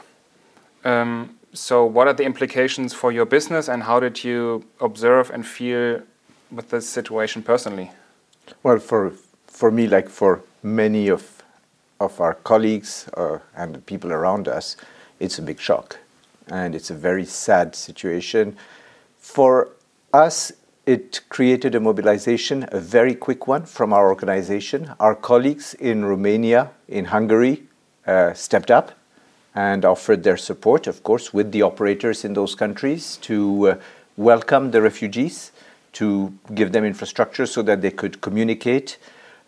Um, 0.84 1.36
so, 1.52 1.84
what 1.84 2.08
are 2.08 2.14
the 2.14 2.24
implications 2.24 2.94
for 2.94 3.12
your 3.12 3.26
business, 3.26 3.68
and 3.68 3.82
how 3.82 4.00
did 4.00 4.24
you 4.24 4.64
observe 4.80 5.30
and 5.30 5.46
feel 5.46 6.00
with 6.50 6.70
this 6.70 6.88
situation 6.88 7.42
personally? 7.42 7.90
Well, 8.62 8.78
for 8.78 9.12
for 9.46 9.70
me, 9.70 9.86
like 9.86 10.08
for 10.08 10.40
many 10.62 11.08
of 11.08 11.42
of 12.00 12.20
our 12.20 12.34
colleagues 12.34 13.06
uh, 13.16 13.38
and 13.54 13.74
the 13.74 13.80
people 13.80 14.12
around 14.12 14.48
us, 14.48 14.76
it's 15.20 15.38
a 15.38 15.42
big 15.42 15.60
shock, 15.60 15.98
and 16.48 16.74
it's 16.74 16.90
a 16.90 16.94
very 16.94 17.26
sad 17.26 17.76
situation. 17.76 18.56
For 19.18 19.68
us, 20.12 20.52
it 20.86 21.20
created 21.28 21.74
a 21.74 21.80
mobilization, 21.80 22.66
a 22.72 22.80
very 22.80 23.14
quick 23.14 23.46
one 23.46 23.66
from 23.66 23.92
our 23.92 24.08
organization. 24.08 24.94
Our 24.98 25.14
colleagues 25.14 25.74
in 25.74 26.04
Romania, 26.04 26.70
in 26.88 27.06
Hungary, 27.06 27.62
stepped 28.34 28.70
up 28.70 28.92
and 29.54 29.84
offered 29.84 30.24
their 30.24 30.36
support, 30.36 30.86
of 30.86 31.02
course, 31.02 31.32
with 31.32 31.52
the 31.52 31.62
operators 31.62 32.24
in 32.24 32.34
those 32.34 32.54
countries 32.54 33.16
to 33.18 33.68
uh, 33.68 33.76
welcome 34.16 34.72
the 34.72 34.82
refugees, 34.82 35.52
to 35.92 36.32
give 36.54 36.72
them 36.72 36.84
infrastructure 36.84 37.46
so 37.46 37.62
that 37.62 37.80
they 37.80 37.90
could 37.90 38.20
communicate. 38.20 38.98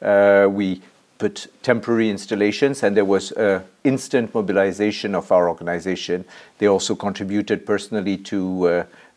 Uh, 0.00 0.46
we 0.48 0.80
put 1.18 1.46
temporary 1.62 2.08
installations, 2.08 2.82
and 2.82 2.96
there 2.96 3.04
was 3.04 3.32
uh, 3.32 3.62
instant 3.82 4.32
mobilization 4.32 5.14
of 5.14 5.32
our 5.32 5.48
organization. 5.48 6.24
They 6.58 6.68
also 6.68 6.94
contributed 6.94 7.66
personally 7.66 8.18
to, 8.18 8.68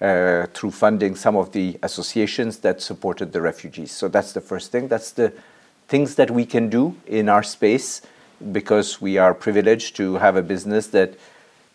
uh, 0.01 0.03
uh, 0.03 0.45
through 0.53 0.71
funding, 0.71 1.15
some 1.15 1.35
of 1.35 1.51
the 1.51 1.77
associations 1.83 2.59
that 2.59 2.81
supported 2.81 3.31
the 3.33 3.41
refugees. 3.41 3.91
So 3.91 4.07
that's 4.07 4.31
the 4.31 4.41
first 4.41 4.71
thing. 4.71 4.87
That's 4.87 5.11
the 5.11 5.33
things 5.87 6.15
that 6.15 6.31
we 6.31 6.45
can 6.45 6.69
do 6.69 6.95
in 7.05 7.29
our 7.29 7.43
space 7.43 8.01
because 8.51 9.01
we 9.01 9.17
are 9.17 9.33
privileged 9.33 9.95
to 9.97 10.15
have 10.15 10.35
a 10.35 10.41
business 10.41 10.87
that 10.87 11.15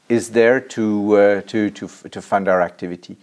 is 0.08 0.30
there 0.30 0.60
to, 0.60 1.16
uh, 1.16 1.40
to, 1.42 1.70
to, 1.70 1.88
to 1.88 2.22
fund 2.22 2.48
our 2.48 2.60
activity. 2.60 3.16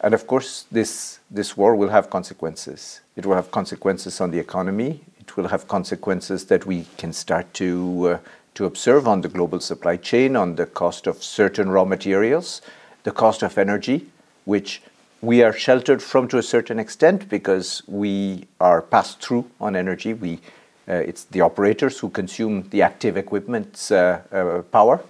And 0.00 0.14
of 0.14 0.26
course, 0.26 0.66
this, 0.70 1.20
this 1.30 1.56
war 1.56 1.76
will 1.76 1.90
have 1.90 2.10
consequences. 2.10 3.00
It 3.16 3.24
will 3.24 3.36
have 3.36 3.50
consequences 3.50 4.20
on 4.20 4.30
the 4.30 4.38
economy. 4.38 5.00
It 5.20 5.36
will 5.36 5.48
have 5.48 5.68
consequences 5.68 6.46
that 6.46 6.66
we 6.66 6.86
can 6.96 7.12
start 7.12 7.52
to, 7.54 8.08
uh, 8.08 8.18
to 8.54 8.64
observe 8.66 9.06
on 9.06 9.20
the 9.20 9.28
global 9.28 9.60
supply 9.60 9.96
chain, 9.96 10.34
on 10.34 10.56
the 10.56 10.66
cost 10.66 11.06
of 11.06 11.22
certain 11.22 11.70
raw 11.70 11.84
materials, 11.84 12.62
the 13.04 13.12
cost 13.12 13.42
of 13.42 13.58
energy, 13.58 14.06
which 14.44 14.82
we 15.20 15.40
are 15.42 15.52
sheltered 15.52 16.02
from 16.02 16.26
to 16.28 16.38
a 16.38 16.42
certain 16.42 16.80
extent 16.80 17.28
because 17.28 17.82
we 17.86 18.44
are 18.58 18.82
passed 18.82 19.20
through 19.20 19.48
on 19.60 19.76
energy. 19.76 20.14
We 20.14 20.40
Uh, 20.88 20.94
it's 20.94 21.24
the 21.24 21.40
operators 21.40 22.00
who 22.00 22.10
consume 22.10 22.68
the 22.70 22.82
active 22.82 23.16
equipment's 23.16 23.90
uh, 23.90 24.20
uh, 24.32 24.62
power, 24.72 25.00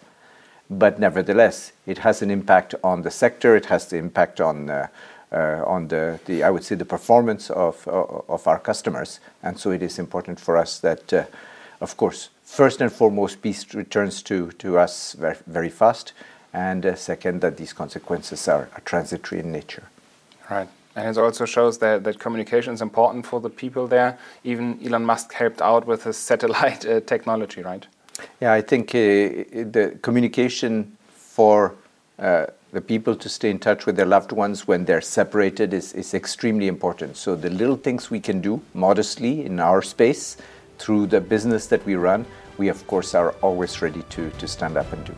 but 0.69 0.99
nevertheless, 0.99 1.73
it 1.87 1.99
has 1.99 2.23
an 2.23 2.31
impact 2.31 2.75
on 2.85 3.03
the 3.03 3.11
sector. 3.11 3.57
It 3.57 3.67
has 3.67 3.87
the 3.87 3.97
impact 3.97 4.41
on 4.41 4.69
uh, 4.69 4.87
uh, 5.33 5.65
on 5.67 5.89
the, 5.89 6.43
I 6.45 6.51
would 6.51 6.63
say 6.63 6.75
the 6.75 6.85
performance 6.85 7.49
of 7.49 7.89
of 7.89 8.47
our 8.47 8.59
customers, 8.59 9.21
and 9.43 9.59
so 9.59 9.71
it 9.71 9.83
is 9.83 9.99
important 9.99 10.39
for 10.39 10.59
us 10.59 10.79
that, 10.81 11.29
of 11.81 11.97
course, 11.97 12.29
first 12.45 12.83
and 12.83 12.93
foremost, 12.93 13.41
peace 13.41 13.75
returns 13.75 14.23
to 14.25 14.53
to 14.59 14.79
us 14.79 15.17
very, 15.47 15.71
fast, 15.71 16.13
and 16.53 16.99
second 16.99 17.41
that 17.41 17.57
these 17.57 17.73
consequences 17.73 18.47
are, 18.47 18.69
are 18.75 18.83
transitory 18.85 19.41
in 19.41 19.53
nature. 19.53 19.85
Right. 20.51 20.69
And 20.94 21.09
it 21.09 21.18
also 21.18 21.46
shows 21.46 21.78
that, 21.78 22.05
that 22.05 22.18
communication 22.18 22.74
is 22.74 22.83
important 22.83 23.26
for 23.26 23.40
the 23.40 23.48
people 23.48 23.87
there. 23.87 24.18
Even 24.44 24.78
Elon 24.85 25.05
Musk 25.05 25.33
helped 25.33 25.62
out 25.62 25.87
with 25.87 26.05
his 26.05 26.16
satellite 26.16 26.85
uh, 26.87 27.00
technology, 27.00 27.62
right? 27.62 27.87
Yeah, 28.40 28.52
I 28.52 28.61
think 28.61 28.90
uh, 28.90 28.98
the 28.98 29.98
communication 30.02 30.96
for 31.09 31.74
uh, 32.18 32.46
the 32.72 32.81
people 32.81 33.14
to 33.14 33.28
stay 33.28 33.50
in 33.50 33.59
touch 33.59 33.87
with 33.87 33.96
their 33.96 34.07
loved 34.07 34.33
ones 34.33 34.66
when 34.66 34.85
they're 34.85 35.00
separated 35.00 35.74
is, 35.74 35.92
is 35.94 36.14
extremely 36.14 36.68
important. 36.68 37.16
So 37.16 37.37
the 37.37 37.50
little 37.50 37.76
things 37.76 38.11
we 38.11 38.20
can 38.20 38.40
do 38.40 38.61
modestly 38.74 39.44
in 39.44 39.61
our 39.61 39.83
space 39.83 40.37
through 40.78 41.07
the 41.07 41.20
business 41.20 41.66
that 41.68 41.85
we 41.85 41.94
run, 41.94 42.24
we 42.59 42.68
of 42.68 42.87
course 42.87 43.14
are 43.14 43.33
always 43.42 43.81
ready 43.83 44.02
to, 44.11 44.31
to 44.31 44.48
stand 44.48 44.76
up 44.76 44.92
and 44.92 45.05
do. 45.05 45.14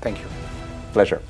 Thank 0.00 0.18
you. 0.18 0.26
Pleasure. 0.92 1.20